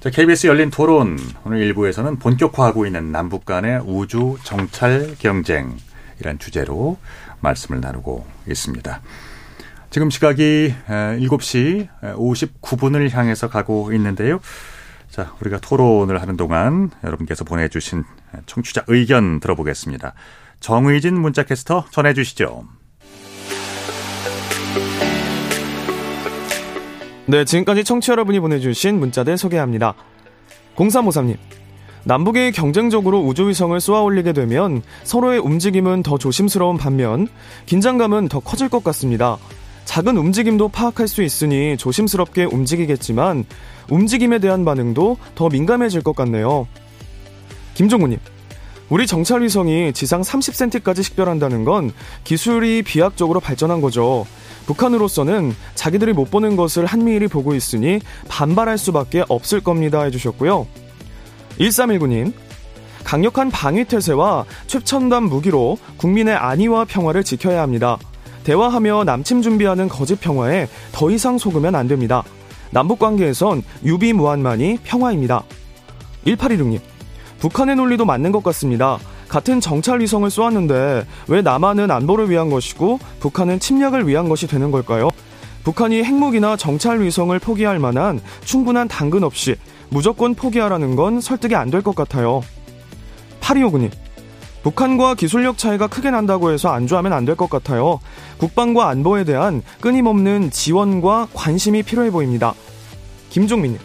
[0.00, 5.76] 자, KBS 열린 토론 오늘 일부에서는 본격화하고 있는 남북 간의 우주 정찰 경쟁
[6.20, 6.98] 이란 주제로
[7.40, 9.00] 말씀을 나누고 있습니다.
[9.90, 14.40] 지금 시각이 7시 59분을 향해서 가고 있는데요.
[15.10, 18.04] 자, 우리가 토론을 하는 동안 여러분께서 보내주신
[18.46, 20.14] 청취자 의견 들어보겠습니다.
[20.60, 22.64] 정의진 문자캐스터 전해주시죠.
[27.26, 29.94] 네, 지금까지 청취 여러분이 보내주신 문자들 소개합니다.
[30.76, 31.36] 0353님.
[32.04, 37.28] 남북이 경쟁적으로 우주위성을 쏘아 올리게 되면 서로의 움직임은 더 조심스러운 반면
[37.66, 39.36] 긴장감은 더 커질 것 같습니다.
[39.84, 43.44] 작은 움직임도 파악할 수 있으니 조심스럽게 움직이겠지만
[43.90, 46.66] 움직임에 대한 반응도 더 민감해질 것 같네요.
[47.74, 48.18] 김종우님.
[48.90, 51.92] 우리 정찰 위성이 지상 30cm까지 식별한다는 건
[52.24, 54.26] 기술이 비약적으로 발전한 거죠.
[54.66, 60.66] 북한으로서는 자기들이 못 보는 것을 한미일이 보고 있으니 반발할 수밖에 없을 겁니다 해주셨고요.
[61.58, 62.32] 1319님,
[63.04, 67.98] 강력한 방위태세와 최첨단 무기로 국민의 안위와 평화를 지켜야 합니다.
[68.44, 72.22] 대화하며 남침 준비하는 거짓 평화에 더 이상 속으면 안 됩니다.
[72.70, 75.42] 남북 관계에선 유비 무한만이 평화입니다.
[76.26, 76.80] 1816님,
[77.40, 78.98] 북한의 논리도 맞는 것 같습니다.
[79.28, 85.10] 같은 정찰 위성을 쏘았는데 왜 남한은 안보를 위한 것이고 북한은 침략을 위한 것이 되는 걸까요?
[85.64, 89.56] 북한이 핵무기나 정찰 위성을 포기할 만한 충분한 당근 없이
[89.90, 92.42] 무조건 포기하라는 건 설득이 안 될 것 같아요.
[93.40, 93.90] 8259님.
[94.72, 98.00] 북한과 기술력 차이가 크게 난다고 해서 안주하면 안 될 것 같아요.
[98.36, 102.52] 국방과 안보에 대한 끊임없는 지원과 관심이 필요해 보입니다.
[103.30, 103.78] 김종민님.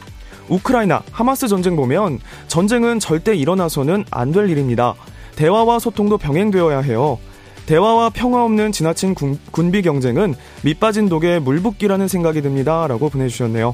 [0.50, 2.20] 우크라이나 하마스 전쟁 보면
[2.50, 4.96] 전쟁은 절대 일어나서는 안 될 일입니다.
[5.38, 7.18] 대화와 소통도 병행되어야 해요.
[7.66, 12.88] 대화와 평화 없는 지나친 군, 군비 경쟁은 밑빠진 독에 물붓기라는 생각이 듭니다.
[12.88, 13.74] 라고 보내주셨네요.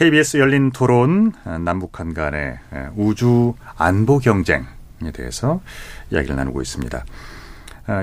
[0.00, 2.58] KBS 열린 토론 남북한 간의
[2.96, 4.64] 우주 안보 경쟁에
[5.12, 5.60] 대해서
[6.10, 7.04] 이야기를 나누고 있습니다.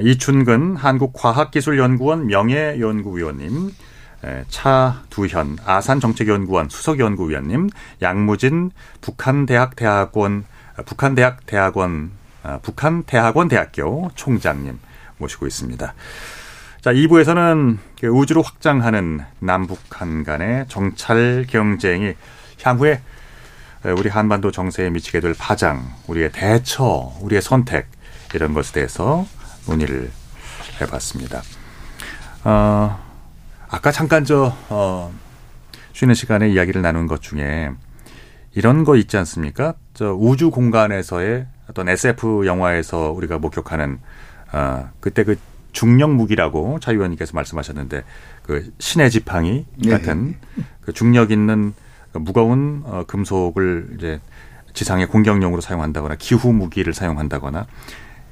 [0.04, 3.72] 이춘근 한국과학기술연구원 명예연구위원님,
[4.48, 7.72] 차두현 아산정책연구원 수석연구위원님,
[8.04, 8.70] 양무진
[9.02, 10.46] 북한대학대학원
[10.86, 12.12] 북한대학대학원
[12.62, 14.78] 북한대학원 대학교 총장님
[15.18, 15.96] 모시고 있습니다.
[16.88, 22.14] 자, 2부에서는 그 우주로 확장하는 남북한 간의 정찰 경쟁이
[22.64, 23.02] 향후에
[23.98, 27.88] 우리 한반도 정세에 미치게 될 파장, 우리의 대처, 우리의 선택
[28.34, 29.28] 이런 것에 대해서
[29.68, 30.10] 논의를
[30.80, 31.42] 해봤습니다.
[32.46, 32.98] 어,
[33.68, 35.14] 아까 잠깐 저 어,
[35.92, 37.70] 쉬는 시간에 이야기를 나눈 것 중에
[38.56, 39.74] 이런 거 있지 않습니까?
[39.94, 44.00] 저 우주 공간에서의 어떤 SF 영화에서 우리가 목격하는
[44.54, 45.36] 어, 그때 그
[45.78, 48.04] 중력 무기라고 차 의원님께서 말씀하셨는데
[48.42, 50.64] 그 신의 지팡이 같은 네.
[50.82, 51.76] 그 중력 있는
[52.14, 54.20] 무거운 어, 금속을 이제
[54.74, 57.68] 지상의 공격용으로 사용한다거나 기후 무기를 사용한다거나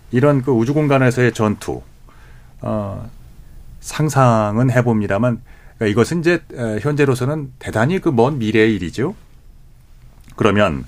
[0.09, 1.83] 이런 그 우주 공간에서의 전투
[2.61, 3.07] 어,
[3.79, 5.39] 상상은 해봅니다만
[5.77, 6.41] 그러니까 이것은 이제
[6.81, 9.13] 현재로서는 대단히 그 먼 미래의 일이죠.
[10.35, 10.83] 그러면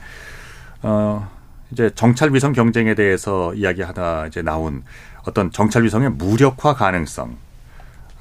[0.82, 1.30] 어
[1.72, 4.84] 이제 정찰 위성 경쟁에 대해서 이야기하다 이제 나온
[5.28, 7.36] 어떤 정찰 위성의 무력화 가능성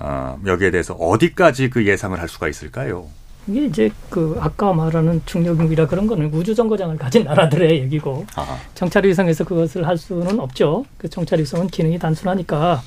[0.01, 3.07] 어, 여기에 대해서 어디까지 그 예상을 할 수가 있을까요?
[3.47, 8.57] 이게 이제 그 아까 말하는 중력무기라 그런 거는 우주 정거장을 가진 나라들의 얘기고 아하.
[8.75, 10.85] 정찰 위성에서 그것을 할 수는 없죠.
[10.99, 12.83] 그 정찰 위성은 기능이 단순하니까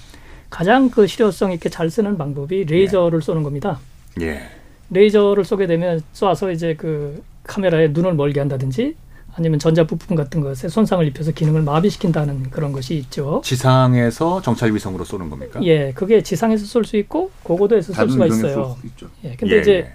[0.49, 3.26] 가장 그 실효성 있게 잘 쓰는 방법이 레이저를 예.
[3.26, 3.80] 쏘는 겁니다.
[4.20, 4.41] 예.
[4.89, 8.95] 레이저를 쏘게 되면 쏴서 이제 그 카메라에 눈을 멀게 한다든지
[9.36, 13.42] 아니면 전자 부품 같은 것에 손상을 입혀서 기능을 마비시킨다는 그런 것이 있죠.
[13.44, 15.60] 지상에서 정찰 위성으로 쏘는 겁니까?
[15.64, 18.78] 예, 그게 지상에서 쏠 수 있고 고고도에서 쏠 수가 있어요.
[19.24, 19.92] 예, 근데 예, 이제 예.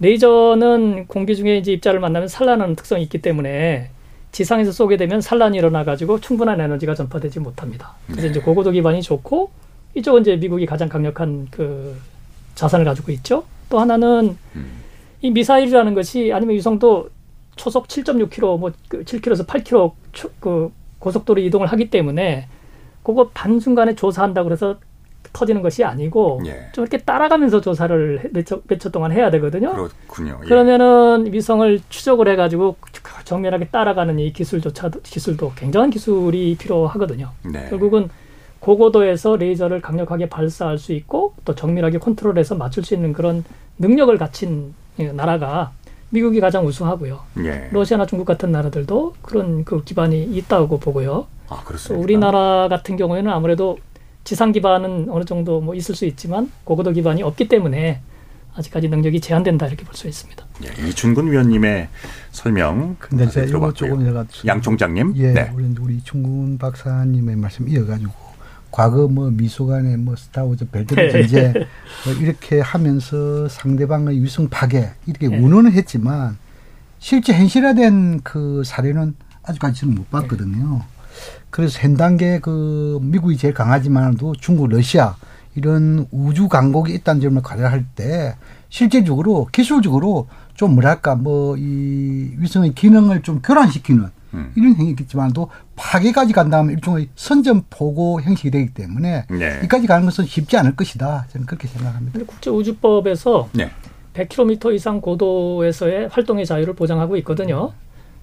[0.00, 3.90] 레이저는 공기 중에 이제 입자를 만나면 산란하는 특성이 있기 때문에
[4.30, 7.94] 지상에서 쏘게 되면 산란이 일어나 가지고 충분한 에너지가 전파되지 못합니다.
[8.06, 8.28] 그래서 네.
[8.28, 9.50] 이제 고고도 기반이 좋고
[9.94, 11.96] 이쪽은 이제 미국이 가장 강력한 그
[12.54, 13.44] 자산을 가지고 있죠.
[13.68, 14.70] 또 하나는 음.
[15.20, 17.10] 이 미사일이라는 것이 아니면 유성도
[17.58, 22.48] 초속 7.6km, 뭐 7km에서 8km 초, 그 고속도로 이동을 하기 때문에
[23.02, 24.78] 그거 단순간에 조사한다 그래서
[25.32, 26.70] 터지는 것이 아니고 예.
[26.72, 29.72] 좀 이렇게 따라가면서 조사를 몇초 동안 해야 되거든요.
[29.72, 30.40] 그렇군요.
[30.42, 30.46] 예.
[30.46, 32.76] 그러면은 위성을 추적을 해가지고
[33.24, 37.30] 정밀하게 따라가는 이 기술조차도 기술도 굉장한 기술이 필요하거든요.
[37.52, 37.68] 네.
[37.68, 38.08] 결국은
[38.60, 43.44] 고고도에서 레이저를 강력하게 발사할 수 있고 또 정밀하게 컨트롤해서 맞출 수 있는 그런
[43.78, 44.74] 능력을 갖춘
[45.14, 45.72] 나라가
[46.10, 47.20] 미국이 가장 우수하고요.
[47.44, 47.68] 예.
[47.70, 51.26] 러시아나 중국 같은 나라들도 그런 그 기반이 있다고 보고요.
[51.48, 52.02] 아, 그렇습니다.
[52.02, 53.78] 우리나라 같은 경우에는 아무래도
[54.24, 58.00] 지상 기반은 어느 정도 뭐 있을 수 있지만 고고도 기반이 없기 때문에
[58.54, 60.44] 아직까지 능력이 제한된다 이렇게 볼 수 있습니다.
[60.64, 61.88] 예, 이준근 위원님의
[62.32, 65.52] 설명 근데 제가 이거 조금 제가 양 총장님 예, 네.
[65.54, 68.12] 우리 우리 이준근 박사님의 말씀 이어가지고
[68.78, 71.52] 과거 뭐 미소간의 뭐 스타워즈 별들의 전제
[72.04, 75.36] 뭐 이렇게 하면서 상대방의 위성 파괴 이렇게 네.
[75.36, 76.38] 운운을 했지만
[77.00, 80.82] 실제 현실화된 그 사례는 아직까지 저는 못 봤거든요.
[81.50, 85.16] 그래서 현 단계 그 미국이 제일 강하지만도 중국, 러시아
[85.56, 88.36] 이런 우주 강국이 있다는 점을 가려할 때
[88.68, 94.52] 실제적으로 기술적으로 좀 뭐랄까 뭐 이 위성의 기능을 좀 교란시키는 음.
[94.56, 99.60] 이런 행위겠지만도 파괴까지 간다면 일종의 선전포고 형식이 되기 때문에 네.
[99.64, 101.26] 이까지 가는 것은 쉽지 않을 것이다.
[101.30, 102.18] 저는 그렇게 생각합니다.
[102.26, 103.70] 국제우주법에서 네.
[104.14, 107.72] 100km 이상 고도에서의 활동의 자유를 보장하고 있거든요.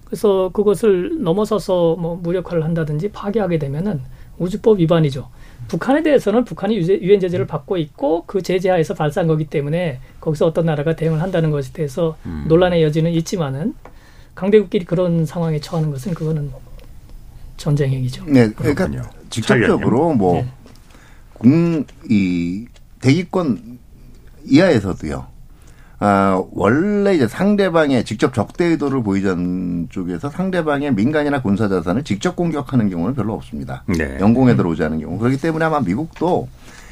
[0.06, 4.02] 그래서 그것을 넘어서서 뭐 무력화를 한다든지 파괴하게 되면은
[4.38, 5.30] 우주법 위반이죠.
[5.68, 10.96] 북한에 대해서는 북한이 유엔 제재를 받고 있고 그 제재하에서 발사한 거기 때문에 거기서 어떤 나라가
[10.96, 12.46] 대응을 한다는 것에 대해서 음.
[12.48, 13.74] 논란의 여지는 있지만은
[14.36, 16.52] 강대국끼리 그런 상황에 처하는 것은 그거는
[17.58, 18.26] 전쟁 행위죠.
[18.26, 18.90] 네, 그러니까
[19.30, 20.46] 직접적으로 네.
[21.40, 22.68] 뭐공이
[23.00, 23.80] 대기권
[24.46, 25.28] 이하에서도요.
[26.00, 32.90] 아, 원래 이제 상대방의 직접 적대 의도를 보이던 쪽에서 상대방의 민간이나 군사 자산을 직접 공격하는
[32.90, 33.84] 경우는 별로 없습니다.
[33.88, 34.18] 네.
[34.20, 35.18] 영공에 들어오지 않은 경우.
[35.18, 36.50] 그렇기 때문에 아마 미국도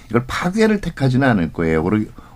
[0.09, 1.83] 이걸 파괴를 택하지는 않을 거예요.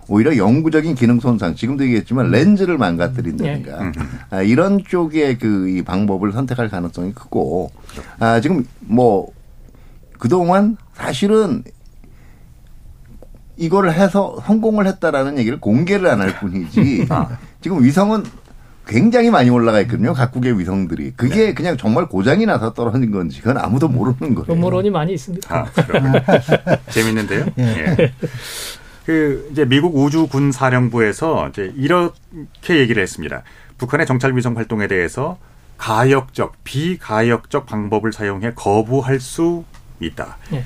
[0.08, 3.92] 오히려- 영구적인 기능 손상, 지금도 얘기했지만 렌즈를 망가뜨린다든가
[4.30, 7.70] 아, 이런 쪽의 그 이 방법을 선택할 가능성이 크고
[8.18, 9.28] 아, 지금 뭐
[10.18, 11.62] 그동안 사실은
[13.56, 17.06] 이거를 해서 성공을 했다라는 얘기를 공개를 안 할 뿐이지
[17.60, 18.24] 지금 위성은
[18.86, 20.14] 굉장히 많이 올라가 있거든요.
[20.14, 21.12] 각국의 위성들이.
[21.14, 24.46] 그게 그냥 정말 고장이 나서 떨어진 건지 그건 아무도 모르는 거예요.
[24.50, 25.54] 음모론이 많이 있습니다.
[25.54, 25.66] 아.
[26.90, 27.46] 재밌는데요.
[27.58, 28.12] 예.
[29.08, 33.42] 그 이제 미국 우주군 사령부에서 이제 이렇게 얘기를 했습니다.
[33.78, 35.38] 북한의 정찰 위성 활동에 대해서
[35.78, 39.64] 가역적, 비가역적 방법을 사용해 거부할 수
[40.00, 40.36] 있다.
[40.52, 40.62] 예.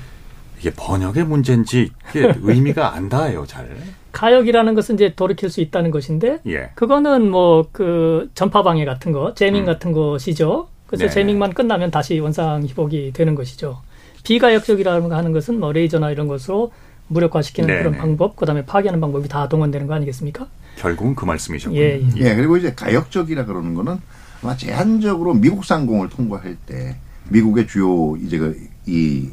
[0.59, 3.69] 이게 번역의 문제인지 이게 의미가 안 닿아요, 잘.
[4.11, 6.71] 가역이라는 것은 이제 돌이킬 수 있다는 것인데 예.
[6.75, 10.67] 그거는 뭐 그 전파 방해 같은 거, 재밍 같은 것이죠.
[10.87, 11.07] 그래서 음.
[11.07, 11.13] 네.
[11.13, 13.81] 재밍만 끝나면 다시 원상 회복이 되는 것이죠.
[14.25, 16.73] 비가역적이라는 거 하는 것은 뭐 레이저나 이런 것으로
[17.13, 17.97] 무력화시키는 네, 그런 네.
[17.99, 20.47] 방법, 그다음에 파괴하는 방법이 다 동원되는 거 아니겠습니까?
[20.77, 21.79] 결국은 그 말씀이셨군요.
[21.79, 22.09] 예, 예.
[22.17, 23.97] 예, 그리고 이제 가역적이라 그러는 거는
[24.41, 26.97] 아마 제한적으로 미국 상공을 통과할 때
[27.29, 29.29] 미국의 주요 이제 그이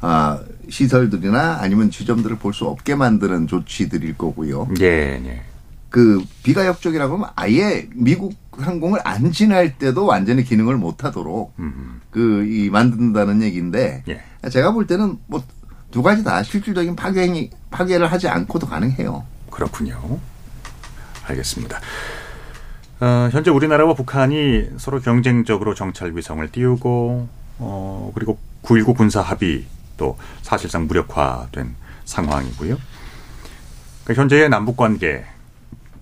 [0.00, 4.68] 아, 시설들이나 아니면 지점들을 볼 수 없게 만드는 조치들일 거고요.
[4.80, 5.42] 예, 예.
[5.88, 11.54] 그 비가역적이라고 하면 아예 미국 상공을 안 지날 때도 완전히 기능을 못 하도록
[12.10, 14.20] 그 이 만든다는 얘기인데 예.
[14.50, 15.42] 제가 볼 때는 뭐
[15.92, 19.24] 두 가지 다 실질적인 파괴 파괴를 하지 않고도 가능해요.
[19.50, 20.18] 그렇군요.
[21.24, 21.78] 알겠습니다.
[23.00, 27.28] 어, 현재 우리나라와 북한이 서로 경쟁적으로 정찰 위성을 띄우고
[27.58, 31.74] 어, 그리고 9.19 군사 합의도 사실상 무력화된
[32.04, 32.78] 상황이고요.
[34.04, 35.24] 그러니까 현재의 남북 관계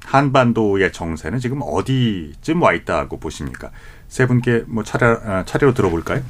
[0.05, 3.71] 한반도의 정세는 지금 어디쯤 와 있다고 보십니까?
[4.09, 6.23] 세 분께 뭐 차례, 어, 차례로 들어볼까요?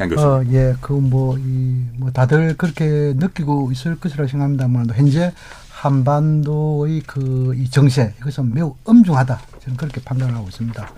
[0.00, 0.30] 양 교수님.
[0.30, 5.32] 어, 예, 그 뭐, 이, 뭐, 다들 그렇게 느끼고 있을 것이라고 생각합니다만, 현재
[5.70, 9.40] 한반도의 그, 이 정세, 이것은 매우 엄중하다.
[9.60, 10.90] 저는 그렇게 판단을 하고 있습니다.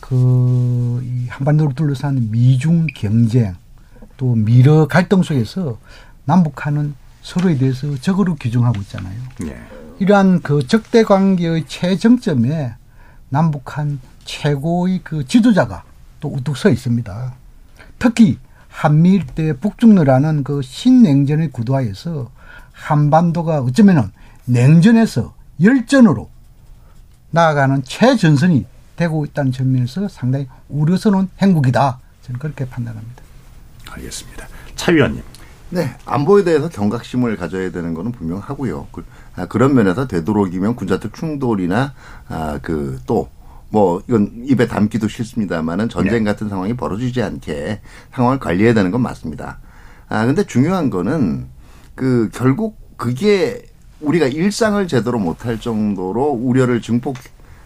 [0.00, 3.54] 그, 이 한반도를 둘러싼 미중 경쟁,
[4.16, 5.78] 또 미러 갈등 속에서
[6.24, 9.14] 남북한은 서로에 대해서 적으로 규정하고 있잖아요.
[9.44, 9.56] 예.
[9.98, 12.74] 이러한 그 적대 관계의 최정점에
[13.28, 15.84] 남북한 최고의 그 지도자가
[16.20, 17.34] 또 우뚝 서 있습니다.
[18.02, 18.36] 특히
[18.68, 22.32] 한미 일 대 북중러라는 그 신냉전의 구도하에서
[22.72, 24.10] 한반도가 어쩌면은
[24.44, 25.32] 냉전에서
[25.62, 26.28] 열전으로
[27.30, 32.00] 나아가는 최전선이 되고 있다는 측면에서 상당히 우려스러운 행복이다.
[32.22, 33.22] 저는 그렇게 판단합니다.
[33.88, 34.48] 알겠습니다.
[34.74, 35.22] 차 위원님.
[35.70, 38.88] 네, 안보에 대해서 경각심을 가져야 되는 거는 분명하고요.
[38.90, 39.04] 그,
[39.36, 41.94] 아, 그런 면에서 되도록이면 군사적 충돌이나
[42.28, 43.28] 아, 그또
[43.72, 47.80] 뭐 이건 입에 담기도 싫습니다만은 전쟁 같은 상황이 벌어지지 않게
[48.12, 49.60] 상황을 관리해야 되는 건 맞습니다.
[50.10, 51.46] 아 근데 중요한 거는
[51.94, 53.62] 그 결국 그게
[54.00, 57.16] 우리가 일상을 제대로 못할 정도로 우려를 증폭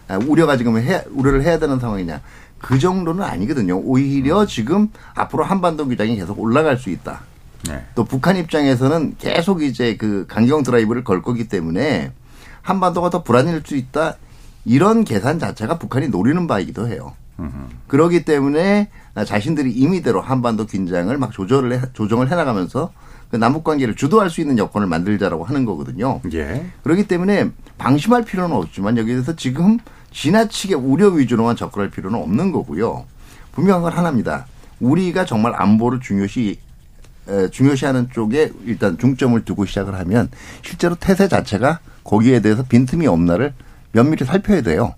[0.07, 2.21] 아, 우려가 지금 해, 우려를 해야 되는 상황이냐
[2.57, 3.77] 그 정도는 아니거든요.
[3.77, 7.19] 오히려 지금 앞으로 한반도 규장이 계속 올라갈 수 있다.
[7.67, 7.83] 네.
[7.95, 12.13] 또 북한 입장에서는 계속 이제 그 강경 드라이브를 걸 거기 때문에
[12.61, 14.15] 한반도가 더 불안해질 수 있다.
[14.67, 17.13] 이런 계산 자체가 북한이 노리는 바이기도 해요.
[17.87, 18.89] 그러기 때문에
[19.25, 22.91] 자신들이 임의대로 한반도 긴장을 막 조절을 해, 조정을 해나가면서
[23.31, 26.19] 그 남북 관계를 주도할 수 있는 여건을 만들자라고 하는 거거든요.
[26.33, 26.65] 예.
[26.83, 29.77] 그렇기 때문에 방심할 필요는 없지만 여기에서 지금
[30.11, 33.05] 지나치게 우려 위주로만 접근할 필요는 없는 거고요.
[33.53, 34.47] 분명한 건 하나입니다.
[34.81, 36.59] 우리가 정말 안보를 중요시
[37.29, 40.29] 에, 중요시하는 쪽에 일단 중점을 두고 시작을 하면
[40.61, 43.53] 실제로 태세 자체가 거기에 대해서 빈틈이 없나를
[43.97, 44.93] 면밀히 살펴야 돼요.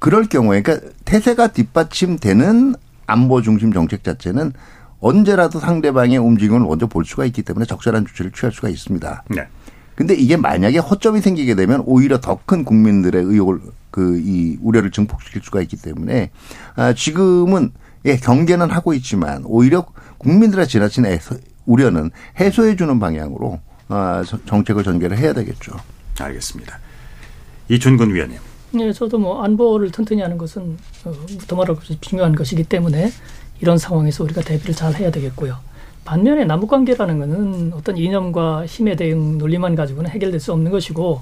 [0.00, 2.74] 그럴 경우에 그러니까 태세가 뒷받침되는
[3.06, 4.52] 안보 중심 정책 자체는
[5.00, 9.24] 언제라도 상대방의 움직임을 먼저 볼 수가 있기 때문에 적절한 조치를 취할 수가 있습니다.
[9.30, 9.46] 네.
[9.94, 13.60] 근데 이게 만약에 허점이 생기게 되면 오히려 더 큰 국민들의 의혹을
[13.90, 16.30] 그 이 우려를 증폭시킬 수가 있기 때문에
[16.76, 17.70] 아 지금은
[18.06, 19.84] 예 경계는 하고 있지만 오히려
[20.18, 25.72] 국민들의 지나친 애서, 우려는 해소해 주는 방향으로 아 정책을 전개를 해야 되겠죠.
[26.18, 26.78] 알겠습니다.
[27.70, 28.38] 이준근 위원님.
[28.72, 31.12] 네, 저도 뭐 안보를 튼튼히 하는 것은 어,
[31.46, 33.10] 더말할 것이 중요한 것이기 때문에
[33.60, 35.56] 이런 상황에서 우리가 대비를 잘 해야 되겠고요.
[36.04, 41.20] 반면에 남북관계라는 것은 어떤 이념과 힘에 대응 논리만 가지고는 해결될 수 없는 것이고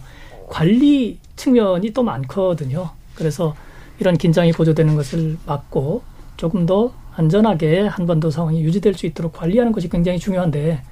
[0.49, 2.91] 관리 측면이 또 많거든요.
[3.15, 3.55] 그래서
[3.99, 6.03] 이런 긴장이 고조되는 것을 막고
[6.39, 10.83] 조금 더 안전하게 한반도 상황이 유지될 수 있도록 관리하는 것이 굉장히 중요한데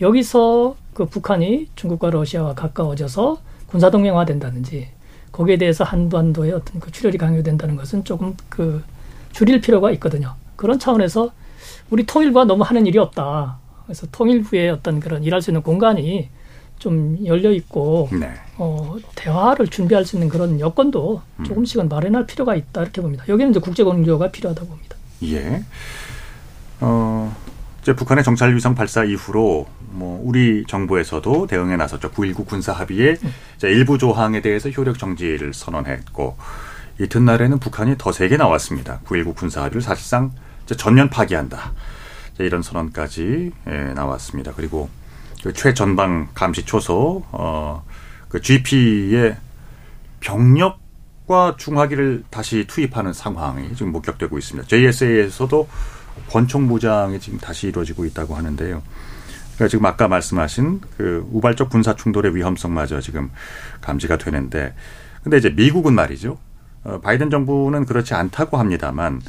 [0.00, 4.93] 여기서 그 북한이 중국과 러시아와 가까워져서 군사동맹화 된다든지
[5.34, 8.84] 거기에 대해서 한반도의 어떤 그 출혈이 강요된다는 것은 조금 그
[9.32, 10.36] 줄일 필요가 있거든요.
[10.54, 11.32] 그런 차원에서
[11.90, 13.58] 우리 통일과 너무 하는 일이 없다.
[13.84, 16.28] 그래서 통일 후에 어떤 그런 일할 수 있는 공간이
[16.78, 18.32] 좀 열려 있고 네.
[18.58, 21.44] 어, 대화를 준비할 수 있는 그런 여건도 음.
[21.44, 23.24] 조금씩은 마련할 필요가 있다 이렇게 봅니다.
[23.26, 24.96] 여기는 이제 국제 공조가 필요하다고 봅니다.
[25.24, 25.64] 예.
[26.80, 27.34] 어,
[27.82, 32.10] 이제 북한의 정찰 위성 발사 이후로 뭐 우리 정부에서도 대응에 나섰죠.
[32.10, 33.16] 9.19 군사 합의의
[33.62, 36.36] 일부 조항에 대해서 효력 정지를 선언했고
[37.00, 39.00] 이튿날에는 북한이 더 세게 나왔습니다.
[39.06, 40.32] 9.19 군사 합의를 사실상
[40.76, 41.72] 전면 파기한다.
[42.38, 44.52] 이런 선언까지 예, 나왔습니다.
[44.56, 44.88] 그리고
[45.42, 47.84] 그 최전방 감시 초소 어,
[48.28, 49.36] 그 GP의
[50.18, 54.66] 병력과 중화기를 다시 투입하는 상황이 지금 목격되고 있습니다.
[54.66, 55.68] JSA에서도
[56.30, 58.82] 권총 무장이 지금 다시 이루어지고 있다고 하는데요.
[59.54, 63.30] 그러니까 지금 아까 말씀하신 그 우발적 군사 충돌의 위험성마저 지금
[63.80, 64.74] 감지가 되는데,
[65.22, 66.38] 근데 이제 미국은 말이죠.
[66.84, 69.22] 어, 바이든 정부는 그렇지 않다고 합니다만,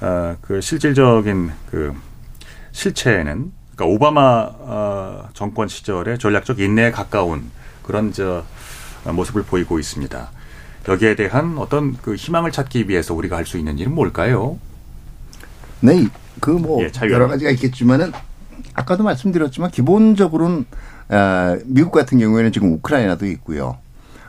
[0.00, 1.94] 어, 그 실질적인 그
[2.72, 7.50] 실체에는 그러니까 오바마 어, 정권 시절에 전략적 인내에 가까운
[7.82, 8.44] 그런 저
[9.04, 10.30] 모습을 보이고 있습니다.
[10.88, 14.58] 여기에 대한 어떤 그 희망을 찾기 위해서 우리가 할 수 있는 일은 뭘까요?
[15.80, 16.06] 네,
[16.40, 16.90] 그뭐 예.
[17.10, 18.12] 여러 가지가 있겠지만은
[18.74, 20.64] 아까도 말씀드렸지만 기본적으로는
[21.08, 23.78] 아, 미국 같은 경우에는 지금 우크라이나도 있고요.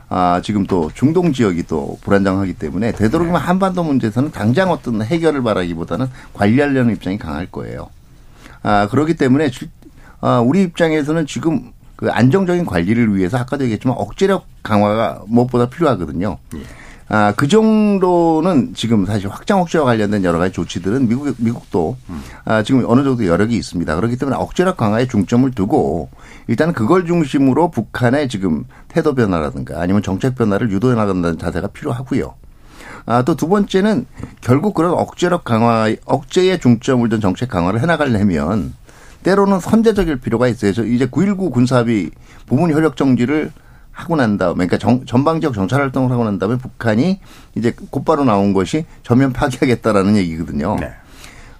[0.08, 6.06] 아, 지금 또 중동 지역이 또 불안정하기 때문에 되도록이면 한반도 문제에서는 당장 어떤 해결을 바라기보다는
[6.34, 7.90] 관리하려는 입장이 강할 거예요.
[8.62, 9.68] 아, 그렇기 때문에 실-
[10.20, 16.38] 아, 우리 입장에서는 지금 그 안정적인 관리를 위해서 아까도 얘기했지만 억제력 강화가 무엇보다 필요하거든요.
[17.10, 21.96] 아, 그 정도는 지금 사실 확장 억제와 관련된 여러 가지 조치들은 미국, 미국도
[22.44, 23.96] 아, 지금 어느 정도 여력이 있습니다.
[23.96, 26.10] 그렇기 때문에 억제력 강화에 중점을 두고
[26.48, 32.34] 일단 그걸 중심으로 북한의 지금 태도 변화라든가 아니면 정책 변화를 유도해 나간다는 자세가 필요하고요.
[33.06, 34.04] 아, 또 두 번째는
[34.42, 38.74] 결국 그런 억제력 강화, 억제에 중점을 둔 정책 강화를 해나가려면
[39.22, 40.74] 때로는 선제적일 필요가 있어요.
[40.74, 42.10] 저 이제 9.19 군사합의
[42.46, 43.50] 부분 효력 정지를
[43.98, 47.18] 하고 난 다음에, 그러니까 정, 전방지역 정찰 활동을 하고 난 다음에 북한이
[47.56, 50.76] 이제 곧바로 나온 것이 전면 파기하겠다라는 얘기거든요.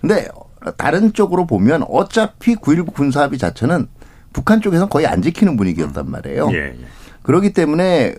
[0.01, 0.29] 근데
[0.77, 3.89] 다른 쪽으로 보면 어차피 9.19 군사합의 자체는
[4.33, 6.49] 북한 쪽에서는 거의 안 지키는 분위기였단 말이에요.
[6.53, 6.79] 예, 예.
[7.23, 8.15] 그렇기 때문에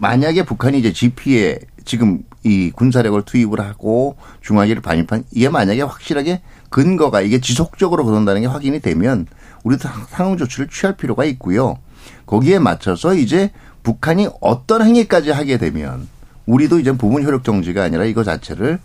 [0.00, 7.22] 만약에 북한이 이제 GP에 지금 이 군사력을 투입을 하고 중화기를 반입한 이게 만약에 확실하게 근거가
[7.22, 9.26] 이게 지속적으로 그런다는 게 확인이 되면
[9.64, 11.78] 우리도 상응 조치를 취할 필요가 있고요.
[12.26, 13.50] 거기에 맞춰서 이제
[13.82, 16.08] 북한이 어떤 행위까지 하게 되면
[16.46, 18.78] 우리도 이제 부분 효력 정지가 아니라 이거 자체를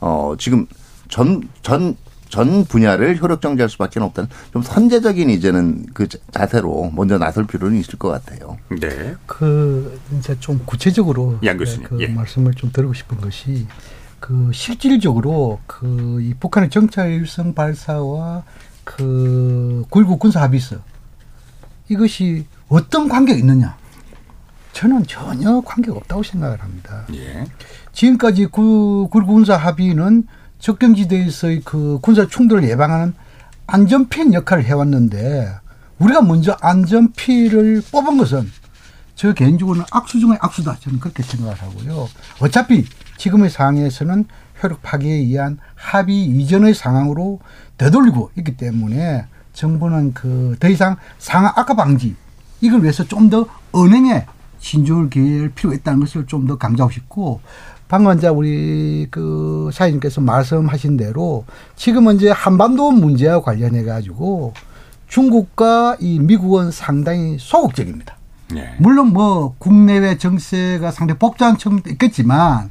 [0.00, 0.66] 어 지금
[1.08, 1.96] 전 전
[2.28, 7.98] 전 분야를 효력 정지할 수밖에 없다는 좀 선제적인 이제는 그 자세로 먼저 나설 필요는 있을
[7.98, 8.58] 것 같아요.
[8.80, 9.14] 네.
[9.26, 12.08] 그 이제 좀 구체적으로 양 교수님, 그 예.
[12.08, 13.66] 말씀을 좀 드리고 싶은 것이
[14.18, 18.42] 그 실질적으로 그 이 북한의 정찰성 발사와
[18.84, 20.76] 그9.19 군사 합의서
[21.88, 23.76] 이것이 어떤 관계가 있느냐?
[24.72, 27.04] 저는 전혀 관계가 없다고 생각을 합니다.
[27.14, 27.44] 예.
[27.92, 30.26] 지금까지 그, 그 군사 합의는
[30.58, 33.14] 접경지대에서의 그 군사 충돌을 예방하는
[33.66, 35.54] 안전핀 역할을 해왔는데
[35.98, 38.50] 우리가 먼저 안전핀을 뽑은 것은
[39.14, 42.06] 저 개인적으로는 악수 중에 악수다 저는 그렇게 생각을 하고요.
[42.40, 42.84] 어차피
[43.16, 44.26] 지금의 상황에서는
[44.62, 47.40] 효력 파기에 의한 합의 이전의 상황으로
[47.78, 52.14] 되돌리고 있기 때문에 정부는 그 더 이상 상황 악화 방지
[52.60, 54.26] 이걸 위해서 좀더 은행에
[54.58, 57.40] 신중을 기할 필요가 있다는 것을 좀 더 강조하고 싶고
[57.88, 61.44] 방금 이제 우리 그 사장님께서 말씀하신 대로
[61.76, 64.54] 지금은 이제 한반도 문제와 관련해 가지고
[65.08, 68.16] 중국과 이 미국은 상당히 소극적입니다.
[68.52, 68.74] 네.
[68.78, 72.70] 물론 뭐 국내외 정세가 상당히 복잡한 측면도 있겠지만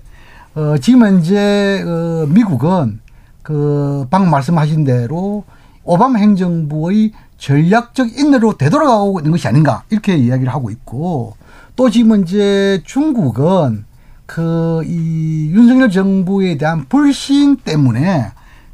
[0.53, 2.99] 어 지금 현재 어 미국은
[3.41, 5.43] 그 방금 말씀하신 대로
[5.83, 11.35] 오바마 행정부의 전략적 인내로 되돌아가고 있는 것이 아닌가 이렇게 이야기를 하고 있고
[11.75, 13.85] 또 지금 이제 중국은
[14.25, 18.31] 그 이 윤석열 정부에 대한 불신 때문에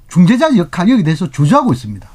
[0.07, 2.07] 중재자 역할 여기 대해서 주저하고 있습니다.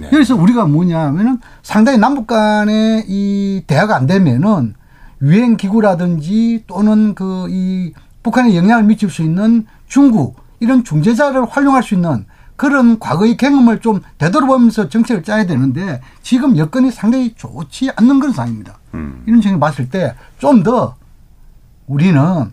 [0.00, 0.08] 네.
[0.10, 4.74] 그래서 우리가 뭐냐면은 상당히 남북 간의 이 대화가 안 되면은
[5.22, 7.92] 유엔 기구라든지 또는 그 이
[8.22, 12.24] 북한에 영향을 미칠 수 있는 중국 이런 중재자를 활용할 수 있는
[12.62, 18.78] 그런 과거의 경험을 좀 되돌아보면서 정책을 짜야 되는데 지금 여건이 상당히 좋지 않는 그런 상황입니다.
[18.94, 19.24] 음.
[19.26, 20.94] 이런 점을 봤을 때 좀 더
[21.88, 22.52] 우리는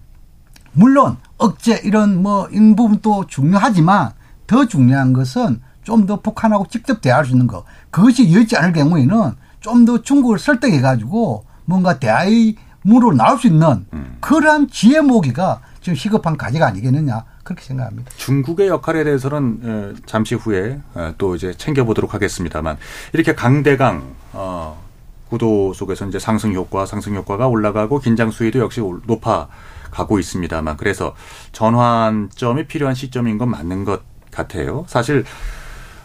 [0.71, 4.13] 물론 억제 이런 뭐 이런 부분도 중요하지만
[4.47, 7.63] 더 중요한 것은 좀 더 북한하고 직접 대화할 수 있는 거.
[7.91, 13.85] 그것이 여의치 않을 경우에는 좀 더 중국을 설득해 가지고 뭔가 대화의 문으로 나올 수 있는
[14.21, 18.11] 그러한 지혜 모기가 지금 시급한 과제가 아니겠느냐 그렇게 생각합니다.
[18.15, 22.77] 중국의 역할에 대해서는 어, 잠시 후에 어, 또 이제 챙겨보도록 하겠습니다만
[23.13, 24.81] 이렇게 강대강 어,
[25.29, 29.47] 구도 속에서 이제 상승 효과, 상승 효과가 올라가고 긴장 수위도 역시 올- 높아
[29.91, 31.15] 가고 있습니다만 그래서
[31.51, 34.85] 전환점이 필요한 시점인 건 맞는 것 같아요.
[34.87, 35.25] 사실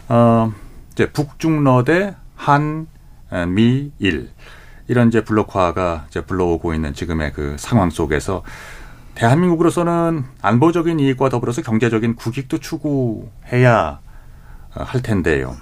[0.09, 0.51] 어,
[0.91, 1.83] 이제 북중러
[2.35, 2.87] 한,
[3.31, 4.29] 에, 미, 일
[4.87, 8.43] 이런 이제 블록화가 이제 불러오고 있는 지금의 그 상황 속에서
[9.15, 13.99] 대한민국으로서는 안보적인 이익과 더불어서 경제적인 국익도 추구해야
[14.75, 15.55] 어, 할 텐데요.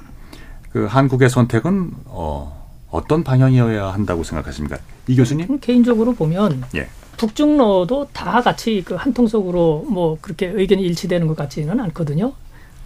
[0.72, 4.78] 그 한국의 선택은 어, 어떤 방향이어야 한다고 생각하십니까?
[5.08, 5.60] 이 교수님?
[5.60, 6.88] 개인적으로 보면 예.
[7.18, 12.34] 북중러도 다 같이 그 한 통속으로 뭐 그렇게 의견이 일치되는 것 같지는 않거든요.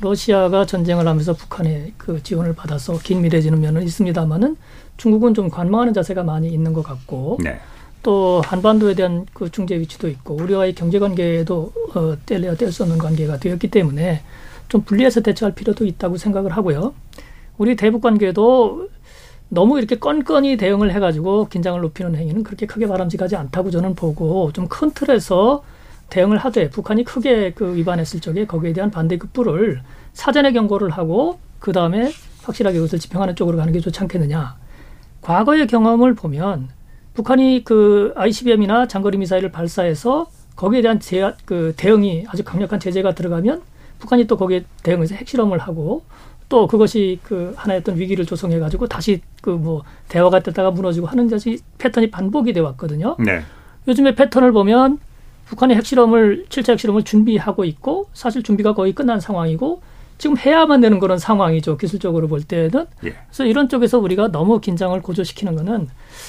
[0.01, 4.57] 러시아가 전쟁을 하면서 북한의 그 지원을 받아서 긴밀해지는 면은 있습니다만은
[4.97, 7.59] 중국은 좀 관망하는 자세가 많이 있는 것 같고 네.
[8.07, 12.99] 또 한반도에 대한 그 중재 위치도 있고 우리와의 경제 관계에도 어, 뗄래야 뗄 수 없는
[12.99, 14.21] 관계가 되었기 때문에
[14.69, 16.93] 좀 분리해서 대처할 필요도 있다고 생각을 하고요.
[17.57, 18.87] 우리 대북 관계도
[19.49, 24.69] 너무 이렇게 건건히 대응을 해가지고 긴장을 높이는 행위는 그렇게 크게 바람직하지 않다고 저는 보고 좀
[24.69, 25.65] 큰 틀에서
[26.09, 29.81] 대응을 하되 북한이 크게 그 위반했을 적에 거기에 대한 반대 급부를
[30.13, 34.55] 사전에 경고를 하고 그 다음에 확실하게 그것을 집행하는 쪽으로 가는 게 좋지 않겠느냐.
[35.21, 36.69] 과거의 경험을 보면
[37.17, 43.63] 북한이 그 ICBM이나 장거리 미사일을 발사해서 거기에 대한 제, 그 대응이 아주 강력한 제재가 들어가면
[43.97, 46.03] 북한이 또 거기에 대응해서 핵실험을 하고
[46.47, 51.27] 또 그것이 그 하나의 어떤 위기를 조성해 가지고 다시 그 뭐 대화가 됐다가 무너지고 하는
[51.27, 53.15] 것이 패턴이 반복이 돼 왔거든요.
[53.17, 53.41] 네.
[53.87, 54.99] 요즘의 패턴을 보면
[55.47, 59.81] 북한이 핵실험을 7차 핵실험을 준비하고 있고 사실 준비가 거의 끝난 상황이고
[60.19, 61.77] 지금 해야만 되는 그런 상황이죠.
[61.77, 62.85] 기술적으로 볼 때는.
[63.05, 63.15] 예.
[63.27, 65.87] 그래서 이런 쪽에서 우리가 너무 긴장을 고조시키는 거는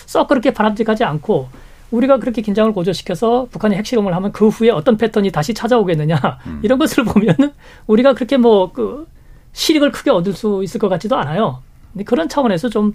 [0.08, 1.50] 썩 그렇게 바람직하지 않고
[1.90, 6.18] 우리가 그렇게 긴장을 고조시켜서 북한이 핵실험을 하면 그 후에 어떤 패턴이 다시 찾아오겠느냐
[6.62, 7.52] 이런 것을 보면은
[7.86, 9.06] 우리가 그렇게 뭐 그
[9.52, 11.62] 실익을 크게 얻을 수 있을 것 같지도 않아요.
[11.92, 12.92] 근데 그런 차원에서 좀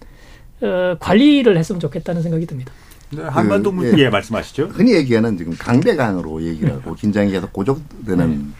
[0.61, 2.71] 어, 관리를 했으면 좋겠다는 생각이 듭니다.
[3.11, 4.69] 네, 한반도 그, 문- 예, 말씀하시죠.
[4.71, 8.53] 흔히 얘기하는 지금 강대강으로 얘기를 하고 긴장이 계속 고조되는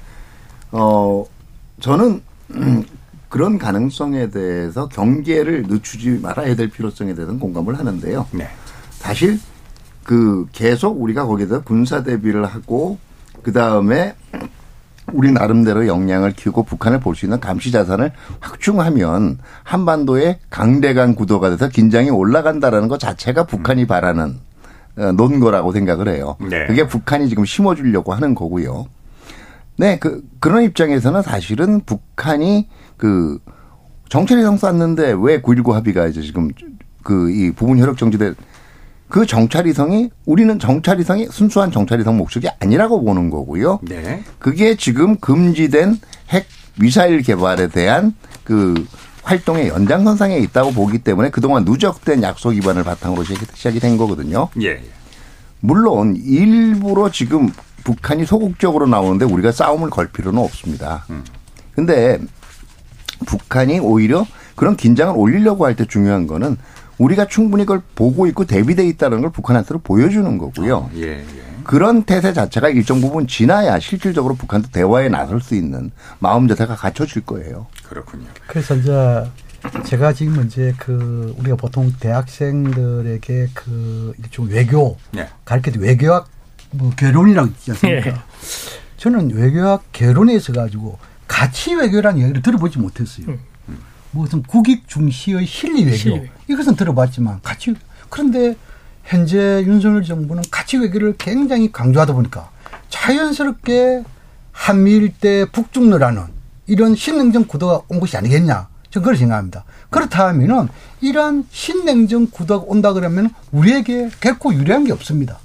[0.74, 1.26] 어
[1.80, 2.22] 저는
[2.56, 2.84] 음,
[3.34, 8.28] 그런 가능성에 대해서 경계를 늦추지 말아야 될 필요성에 대해서는 공감을 하는데요.
[8.30, 8.48] 네.
[8.92, 9.40] 사실
[10.04, 13.00] 그 계속 우리가 거기서 군사 대비를 하고
[13.42, 14.14] 그 다음에
[15.14, 21.70] 우리 나름대로 역량을 키우고 북한을 볼 수 있는 감시 자산을 확충하면 한반도의 강대강 구도가 돼서
[21.70, 24.38] 긴장이 올라간다라는 것 자체가 북한이 바라는
[25.00, 26.36] 어, 논거라고 생각을 해요.
[26.40, 26.68] 네.
[26.68, 28.86] 그게 북한이 지금 심어주려고 하는 거고요.
[29.76, 32.68] 네, 그 그런 입장에서는 사실은 북한이
[33.04, 33.38] 그
[34.08, 36.50] 정찰위성 쐈는데 왜 9.19 합의가 이제 지금
[37.04, 38.34] 그 이 부분 효력 정지된
[39.10, 43.80] 그 정찰위성이 우리는 정찰위성이 순수한 정찰위성 목적이 아니라고 보는 거고요.
[43.84, 44.24] 네.
[44.40, 46.00] 그게 지금 금지된
[46.30, 46.46] 핵
[46.80, 48.88] 미사일 개발에 대한 그
[49.24, 54.48] 활동의 연장선상에 있다고 보기 때문에 그동안 누적된 약속 위반을 바탕으로 시작이- 된 거거든요.
[54.62, 54.82] 예.
[55.60, 57.52] 물론 일부러 지금
[57.84, 61.06] 북한이 소극적으로 나오는데 우리가 싸움을 걸 필요는 없습니다.
[61.76, 62.18] 근데
[63.24, 66.58] 북한이 오히려 그런 긴장을 올리려고 할 때 중요한 거는
[67.00, 70.90] 우리가 충분히 그걸 보고 있고 대비돼 있다는 걸 북한한테로 보여주는 거고요.
[70.96, 71.26] 예, 예.
[71.64, 77.24] 그런 태세 자체가 일정 부분 지나야 실질적으로 북한도 대화에 나설 수 있는 마음 자세가 갖춰질
[77.26, 77.68] 거예요.
[77.88, 78.26] 그렇군요.
[78.48, 79.24] 그래서 이제
[79.86, 85.28] 제가 지금 이제 그 우리가 보통 대학생들에게 그 일종 외교 네.
[85.46, 86.28] 가르칠 때 외교학
[86.72, 88.10] 뭐 결혼이라고 있지 않습니까?
[88.10, 88.16] 예.
[88.98, 90.98] 저는 외교학 결혼에 있어 가지고
[91.34, 93.36] 가치 외교라는 얘기를 들어보지 못했어요.
[94.12, 96.30] 무슨 국익 중시의 실리 외교 실리.
[96.48, 97.74] 이것은 들어봤지만 가치
[98.10, 98.56] 그런데
[99.04, 102.52] 현재 윤석열 정부는 가치 외교를 굉장히 강조하다 보니까
[102.90, 104.04] 자연스럽게
[104.52, 106.22] 한미일 대 북중러라는
[106.68, 109.66] 이런 신냉전 구도가 온 것이 아니겠냐 저는 그렇게 생각합니다.
[109.90, 110.70] 그렇다면은
[111.02, 115.40] 이러한 신냉전 구도가 온다 그러면 우리에게 결코 유리한 게 없습니다.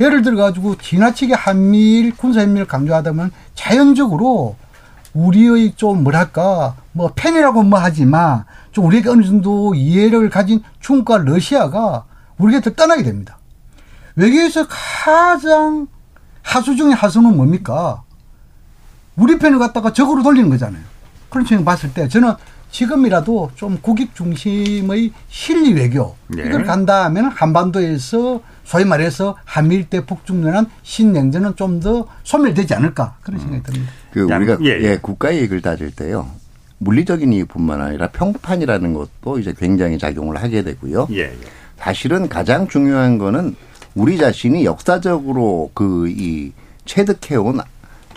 [0.00, 4.56] 예를 들어 가지고 지나치게 한미일 군사협력을 강조하다면 자연적으로
[5.12, 12.04] 우리의 좀 뭐랄까 뭐 팬이라고 뭐 하지만 좀 우리에게 어느 정도 이해를 가진 중국과 러시아가
[12.36, 13.38] 우리 곁을 떠나게 됩니다.
[14.14, 15.88] 외교에서 가장
[16.42, 18.02] 하수 중의 하수는 뭡니까?
[19.16, 20.82] 우리 편을 갖다가 적으로 돌리는 거잖아요.
[21.28, 22.34] 그런 측면 봤을 때 저는
[22.70, 26.44] 지금이라도 좀 국익 중심의 실리 외교 네.
[26.46, 33.38] 이걸 간다 하면 한반도에서 소위 말해서 한미일 대 북중연한 신냉전은 좀 더 소멸되지 않을까 그런
[33.40, 33.92] 생각이 듭니다.
[34.12, 36.28] 그 우리가 예, 국가 이익을 따질 때요.
[36.78, 41.08] 물리적인 이익뿐만 아니라 평판이라는 것도 이제 굉장히 작용을 하게 되고요.
[41.12, 41.38] 예, 예.
[41.78, 43.54] 사실은 가장 중요한 거는
[43.94, 46.52] 우리 자신이 역사적으로 그 이
[46.84, 47.60] 체득해온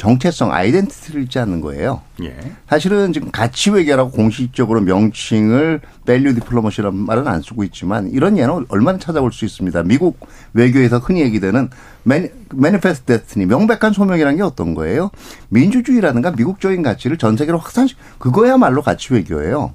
[0.01, 2.01] 정체성 identity를 아는 거예요.
[2.23, 2.35] 예.
[2.67, 8.97] 사실은 지금 가치 외교라고 공식적으로 명칭을 value diplomacy라는 말은 안 쓰고 있지만 이런 예는 얼마든지
[8.97, 9.83] 찾아볼 수 있습니다.
[9.83, 10.17] 미국
[10.53, 11.69] 외교에서 흔히 얘기되는
[12.01, 15.11] 매니페스트 데스티니 명백한 소명이라는 게 어떤 거예요?
[15.49, 19.73] 민주주의라든가 미국적인 가치를 전 세계로 확산시 그거야말로 가치 외교예요.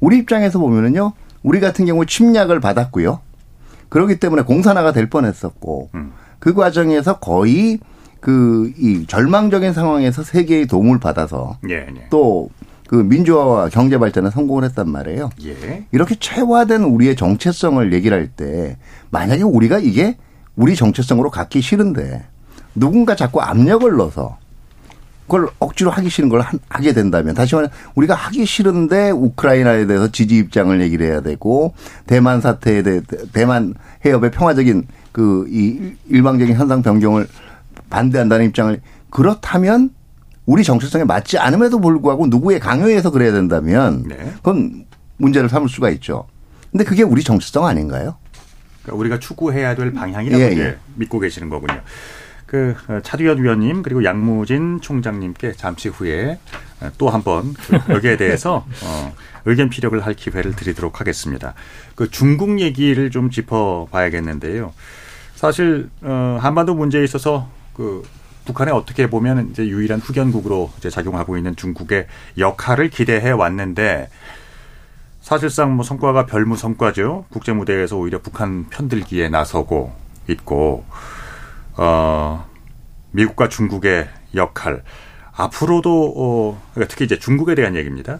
[0.00, 1.12] 우리 입장에서 보면은요.
[1.42, 3.20] 우리 같은 경우 침략을 받았고요.
[3.90, 5.90] 그렇기 때문에 공산화가 될 뻔했었고
[6.38, 7.80] 그 과정에서 거의
[8.20, 12.08] 그 이 절망적인 상황에서 세계의 도움을 받아서 예, 예.
[12.10, 15.30] 또그 민주화와 경제 발전에 성공을 했단 말이에요.
[15.44, 15.84] 예.
[15.92, 18.76] 이렇게 최화된 우리의 정체성을 얘기를 할 때
[19.10, 20.16] 만약에 우리가 이게
[20.56, 22.24] 우리 정체성으로 갖기 싫은데
[22.74, 24.36] 누군가 자꾸 압력을 넣어서
[25.26, 30.10] 그걸 억지로 하기 싫은 걸 한- 하게 된다면 다시 말해 우리가 하기 싫은데 우크라이나에 대해서
[30.10, 31.74] 지지 입장을 얘기를 해야 되고
[32.06, 33.00] 대만 사태에 대해
[33.32, 33.74] 대만
[34.06, 37.26] 해협의 평화적인 그 이 일방적인 현상 변경을
[37.90, 38.80] 반대한다는 입장을
[39.10, 39.90] 그렇다면
[40.46, 44.04] 우리 정체성에 맞지 않음에도 불구하고 누구의 강요에 의해서 그래야 된다면
[44.36, 44.86] 그건
[45.18, 46.26] 문제를 삼을 수가 있죠.
[46.70, 48.16] 근데 그게 우리 정체성 아닌가요?
[48.82, 50.78] 그러니까 우리가 추구해야 될 방향이라고 예, 예.
[50.96, 51.80] 믿고 계시는 거군요.
[52.46, 56.38] 그 어, 차두현 위원님 그리고 양무진 총장님께 잠시 후에
[56.80, 59.14] 어, 또 한번 그 여기에 대해서 어,
[59.44, 61.52] 의견 피력을 할 기회를 드리도록 하겠습니다.
[61.94, 64.72] 그 중국 얘기를 좀 짚어봐야겠는데요.
[65.34, 68.02] 사실 어, 한반도 문제에 있어서 그
[68.44, 74.10] 북한에 어떻게 보면 이제 유일한 후견국으로 이제 작용하고 있는 중국의 역할을 기대해 왔는데
[75.20, 77.26] 사실상 뭐 성과가 별무 성과죠.
[77.30, 79.92] 국제 무대에서 오히려 북한 편들기에 나서고
[80.28, 80.84] 있고
[81.76, 82.44] 어
[83.12, 84.82] 미국과 중국의 역할
[85.32, 88.18] 앞으로도 어 특히 이제 중국에 대한 얘기입니다.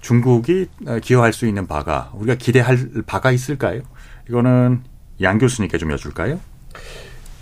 [0.00, 3.82] 중국이 어, 기여할 수 있는 바가 우리가 기대할 바가 있을까요?
[4.28, 4.84] 이거는
[5.22, 6.38] 양 교수님께 좀 여쭐까요?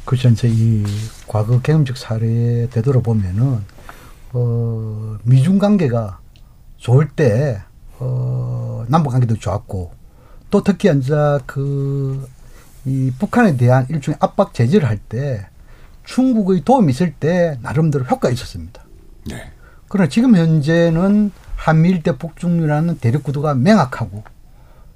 [0.05, 0.29] 그렇죠.
[0.29, 0.85] 이제 이
[1.27, 3.61] 과거 경험적 사례에 되돌아보면은,
[4.33, 6.19] 어, 미중 관계가
[6.77, 7.61] 좋을 때,
[7.99, 9.93] 어, 남북 관계도 좋았고,
[10.51, 11.15] 또 특히 이제
[11.47, 12.29] 그,
[12.85, 15.47] 이 북한에 대한 일종의 압박 제재를 할 때
[16.05, 18.83] 중국의 도움이 있을 때 나름대로 효과가 있었습니다.
[19.29, 19.53] 네.
[19.89, 24.25] 그러나 지금 현재는 한미일 대 북중이라는 대립 구도가 명확하고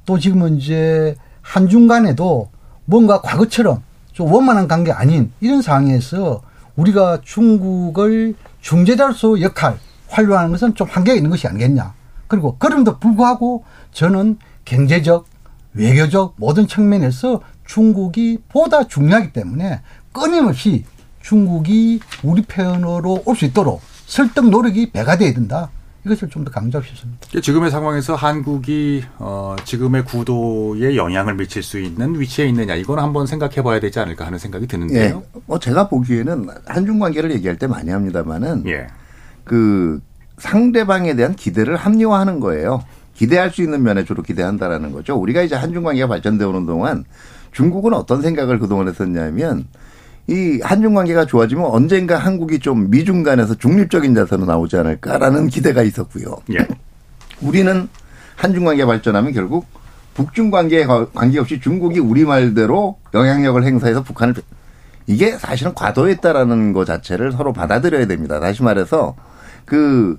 [0.07, 2.51] 또 지금은 이제 한중 간에도
[2.87, 3.83] 뭔가 과거처럼
[4.15, 6.41] 좀 원만한 관계 아닌 이런 상황에서
[6.77, 9.77] 우리가 중국을 중재자로서 역할
[10.09, 11.93] 활용하는 것은 좀 한계가 있는 것이 아니겠냐.
[12.29, 15.27] 그리고 그럼에도 불구하고 저는 경제적,
[15.75, 19.81] 외교적 모든 측면에서 중국이 보다 중요하기 때문에
[20.13, 20.85] 끊임없이
[21.21, 25.71] 중국이 우리 편으로 올 수 있도록 설득 노력이 배가 돼야 된다.
[26.05, 27.41] 이것을 좀 더 강조하고 싶습니다.
[27.41, 33.63] 지금의 상황에서 한국이 어, 지금의 구도에 영향을 미칠 수 있는 위치에 있느냐 이건 한번 생각해
[33.63, 34.67] 봐야 되지 않을까 하는 생각이 예.
[34.67, 35.23] 드는데요.
[35.47, 38.89] 뭐 제가 보기에는 한중 관계를 얘기할 때 많이 합니다만은 예.
[39.45, 40.01] 그
[40.39, 42.85] 상대방에 대한 기대를 합리화하는 거예요.
[43.15, 45.15] 기대할 수 있는 면에 주로 기대한다라는 거죠.
[45.17, 47.05] 우리가 이제 한중 관계가 발전되어 오는 동안
[47.53, 49.67] 중국은 어떤 생각을 그동안 했었냐면
[50.27, 56.37] 이 한중 관계가 좋아지면 언젠가 한국이 좀 미중 간에서 중립적인 자세로 나오지 않을까라는 기대가 있었고요.
[56.55, 56.67] 예.
[57.43, 57.89] 우리는
[58.37, 59.67] 한중 관계 발전하면 결국
[60.15, 64.35] 북중 관계에 관계없이 중국이 우리 말대로 영향력을 행사해서 북한을
[65.07, 68.41] 이게 사실은 과도했다라는 것 자체를 서로 받아들여야 됩니다.
[68.41, 69.17] 다시 말해서
[69.67, 70.17] 그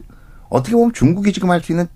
[0.50, 1.88] 어떻게 보면 중국이 지금 할 수 있는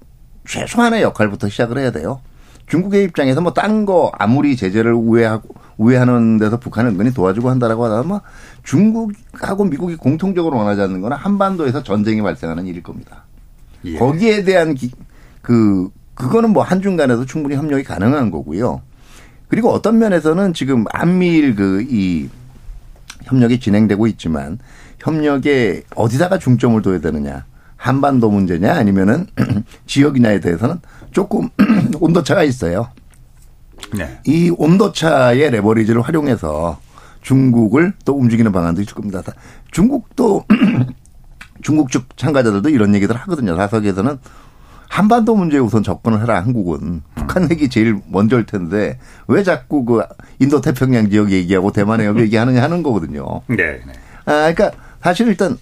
[0.47, 2.21] 최소한의 역할부터 시작을 해야 돼요.
[2.67, 8.19] 중국의 입장에서 뭐 딴 거 아무리 제재를 우회하고 우회하는 데서 북한을 은근히 도와주고 한다라고 하다면
[8.63, 13.23] 중국하고 미국이 공통적으로 원하지 않는 거는 한반도에서 전쟁이 발생하는 일일 겁니다.
[13.85, 13.97] 예.
[13.97, 14.91] 거기에 대한 기,
[15.41, 18.81] 그 그거는 뭐 한중 간에도 충분히 협력이 가능한 거고요.
[19.47, 22.29] 그리고 어떤 면에서는 지금 한미일 그 이
[23.23, 24.59] 협력이 진행되고 있지만
[24.99, 27.45] 협력에 어디다가 중점을 둬야 되느냐
[27.77, 29.27] 한반도 문제냐 아니면은
[29.87, 30.79] 지역이냐에 대해서는
[31.11, 31.49] 조금
[31.99, 32.89] 온도차가 있어요.
[33.93, 34.19] 네.
[34.25, 36.79] 이 온도차의 레버리지를 활용해서
[37.21, 39.21] 중국을 또 움직이는 방안도 있을 겁니다.
[39.71, 40.45] 중국도
[41.61, 43.55] 중국 측 참가자들도 이런 얘기들 하거든요.
[43.55, 44.17] 사석에서는
[44.87, 50.01] 한반도 문제에 우선 접근을 해라 한국은 북한 얘기 제일 먼저일 텐데 왜 자꾸 그
[50.39, 53.41] 인도 태평양 지역 얘기하고 대만 해협 얘기하느냐 하는 거거든요.
[53.47, 53.55] 네.
[53.55, 53.93] 네.
[54.25, 54.71] 아 그러니까
[55.01, 55.57] 사실 일단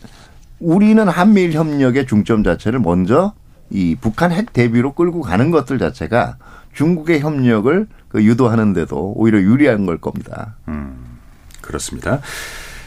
[0.60, 3.34] 우리는 한미일 협력의 중점 자체를 먼저
[3.70, 6.38] 이 북한 핵 대비로 끌고 가는 것들 자체가
[6.82, 10.54] 중국의 협력을 그 유도하는데도 오히려 유리한 걸 겁니다.
[10.68, 11.18] 음,
[11.62, 12.22] 그렇습니다.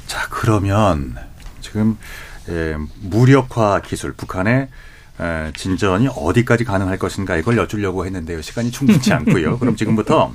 [0.07, 1.17] 자, 그러면
[1.61, 1.99] 지금
[2.49, 4.69] 예, 무력화 기술 북한의
[5.21, 8.41] 에, 진전이 어디까지 가능할 것인가 이걸 여쭈려고 했는데요.
[8.43, 9.59] 시간이 충분치 않고요.
[9.59, 10.33] 그럼 지금부터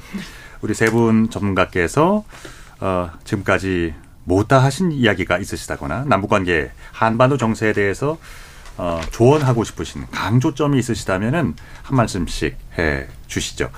[0.62, 2.26] 우리 세 분 전문가께서
[2.82, 3.94] 어, 지금까지
[4.26, 8.18] 못다 하신 이야기가 있으시다거나 남북관계 한반도 정세에 대해서
[8.78, 13.70] 어, 조언하고 싶으신 강조점이 있으시다면은 한 말씀씩 해 주시죠.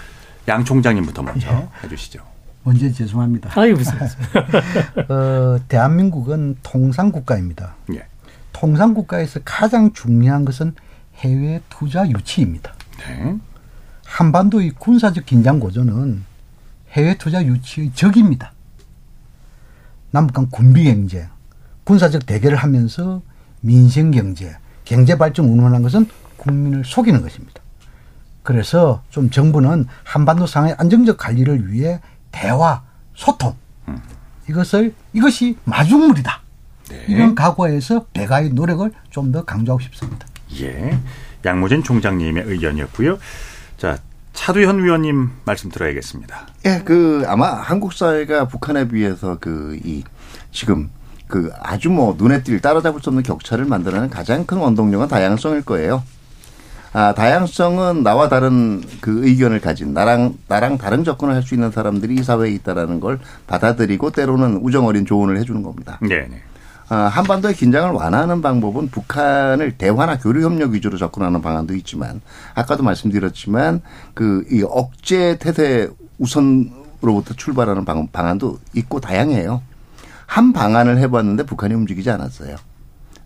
[0.47, 1.67] 양 총장님부터 먼저 예.
[1.83, 2.19] 해 주시죠.
[2.63, 3.51] 먼저 죄송합니다.
[3.59, 3.93] 아유 무슨
[5.09, 7.75] 어, 대한민국은 통상 국가입니다.
[7.93, 8.05] 예.
[8.51, 10.73] 통상 국가에서 가장 중요한 것은
[11.17, 12.73] 해외 투자 유치입니다.
[12.99, 13.37] 네.
[14.05, 16.23] 한반도의 군사적 긴장 고조는
[16.91, 18.53] 해외 투자 유치의 적입니다.
[20.11, 21.27] 남북한 군비 경제,
[21.83, 23.21] 군사적 대결을 하면서
[23.61, 27.61] 민생 경제, 경제 발전 운운하는 것은 국민을 속이는 것입니다.
[28.47, 31.99] 그래서 좀 정부는 한반도 상의 안정적 관리를 위해
[32.31, 32.81] 대화,
[33.13, 33.53] 소통
[34.49, 36.39] 이것을 이것이 마중물이다.
[36.87, 37.05] 네.
[37.09, 40.25] 이런 각오에서 대가의 노력을 좀 더 강조하고 싶습니다.
[40.61, 40.97] 예.
[41.45, 43.17] 양무진 총장님의 의견이었고요.
[43.75, 43.97] 자,
[44.31, 46.47] 차두현 위원님 말씀 들어야겠습니다.
[46.67, 50.05] 예, 그 아마 한국 사회가 북한에 비해서 그 이
[50.53, 50.89] 지금
[51.27, 56.01] 그 아주 뭐 눈에 띌 따라잡을 수 없는 격차를 만들어내는 가장 큰 원동력은 다양성일 거예요.
[56.97, 62.15] 아, 다양성은 나와 다른 그 의견을 가진 나랑 나랑 다른 접근을 할 수 있는 사람들이
[62.15, 65.99] 이 사회에 있다라는 걸 받아들이고 때로는 우정 어린 조언을 해주는 겁니다.
[66.01, 66.27] 네.
[66.27, 66.41] 네.
[66.89, 72.19] 아, 한반도의 긴장을 완화하는 방법은 북한을 대화나 교류 협력 위주로 접근하는 방안도 있지만
[72.55, 73.81] 아까도 말씀드렸지만
[74.15, 79.61] 그 이 억제 태세 우선으로부터 출발하는 방, 방안도 있고 다양해요.
[80.25, 82.55] 한 방안을 해봤는데 북한이 움직이지 않았어요.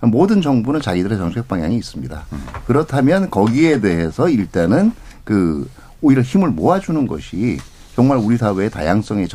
[0.02, 2.26] 모든 정부는 자기들의 정책 방향이 있습니다.
[2.66, 4.91] 그렇다면 거기에 대해서 일단은
[5.24, 5.70] 그
[6.02, 7.60] 오히려 힘을 모아주는 것이
[7.95, 9.28] 정말 우리 사회의 다양성에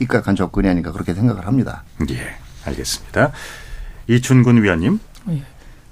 [0.00, 1.82] 입각한 접근이 아닌가 그렇게 생각을 합니다.
[2.10, 2.16] 예,
[2.64, 3.32] 알겠습니다.
[4.08, 4.98] 이춘군 위원님.
[5.30, 5.42] 예.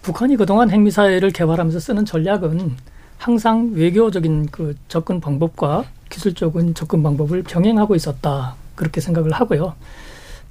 [0.03, 2.77] 북한이 그동안 핵미사일을 개발하면서 쓰는 전략은
[3.19, 8.57] 항상 외교적인 그 접근 방법과 기술적인 접근 방법을 병행하고 있었다.
[8.75, 9.75] 그렇게 생각을 하고요.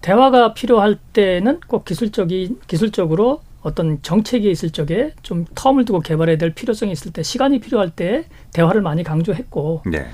[0.02, 6.54] 대화가 필요할 때는 꼭 기술적인 기술적으로 어떤 정책이 있을 적에 좀 텀을 두고 개발해야 될
[6.54, 10.08] 필요성이 있을 때 시간이 필요할 때 대화를 많이 강조했고 네.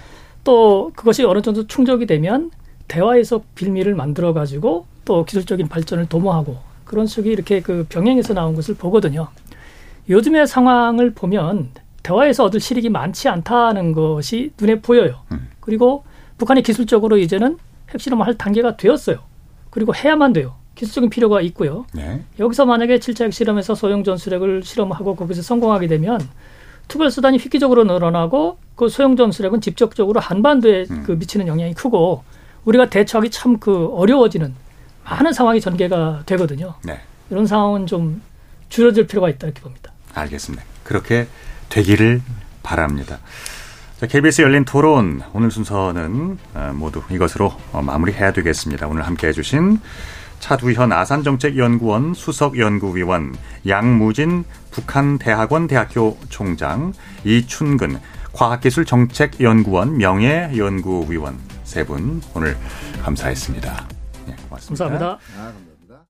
[0.44, 2.52] 또 그것이 어느 정도 충족이 되면
[2.88, 8.76] 대화에서 빌미를 만들어 가지고 또 기술적인 발전을 도모하고 그런 식이 이렇게 그 병행해서 나온 것을
[8.76, 9.28] 보거든요.
[10.10, 11.70] 요즘의 상황을 보면
[12.04, 15.22] 대화에서 얻을 실익이 많지 않다는 것이 눈에 보여요.
[15.32, 15.50] 음.
[15.60, 16.06] 그리고
[16.38, 17.58] 북한이 기술적으로 이제는
[17.90, 19.20] 핵실험을 할 단계가 되었어요.
[19.70, 20.56] 그리고 해야만 돼요.
[20.78, 21.86] 기술적인 필요가 있고요.
[21.94, 22.24] 네.
[22.40, 26.22] 여기서 만약에 7차 핵실험에서 소형 전술핵을 실험하고 거기서 성공하게 되면
[26.88, 31.04] 투별 수단이 획기적으로 늘어나고 그 소형 전술핵은 직접적으로 한반도에 음.
[31.06, 32.24] 그 미치는 영향이 크고
[32.64, 34.54] 우리가 대처하기 참 그 어려워지는
[35.04, 36.76] 많은 상황이 전개가 되거든요.
[36.84, 37.00] 네.
[37.30, 38.22] 이런 상황은 좀
[38.70, 39.92] 줄여들 필요가 있다 이렇게 봅니다.
[40.14, 40.64] 알겠습니다.
[40.84, 41.28] 그렇게
[41.70, 42.22] 되기를
[42.62, 43.20] 바랍니다.
[44.00, 48.88] 자, KBS 열린 토론 오늘 순서는 어, 모두 이것으로 어, 마무리해야 되겠습니다.
[48.88, 49.80] 오늘 함께 해 주신
[50.48, 53.36] 차두현 아산정책연구원 수석연구위원
[53.68, 56.94] 양무진 북한대학원 대학교 총장
[57.26, 58.00] 이춘근
[58.32, 62.56] 과학기술정책연구원 명예연구위원 세 분 오늘
[63.04, 63.88] 감사했습니다.
[64.48, 64.86] 고맙습니다.
[64.88, 65.67] 감사합니다.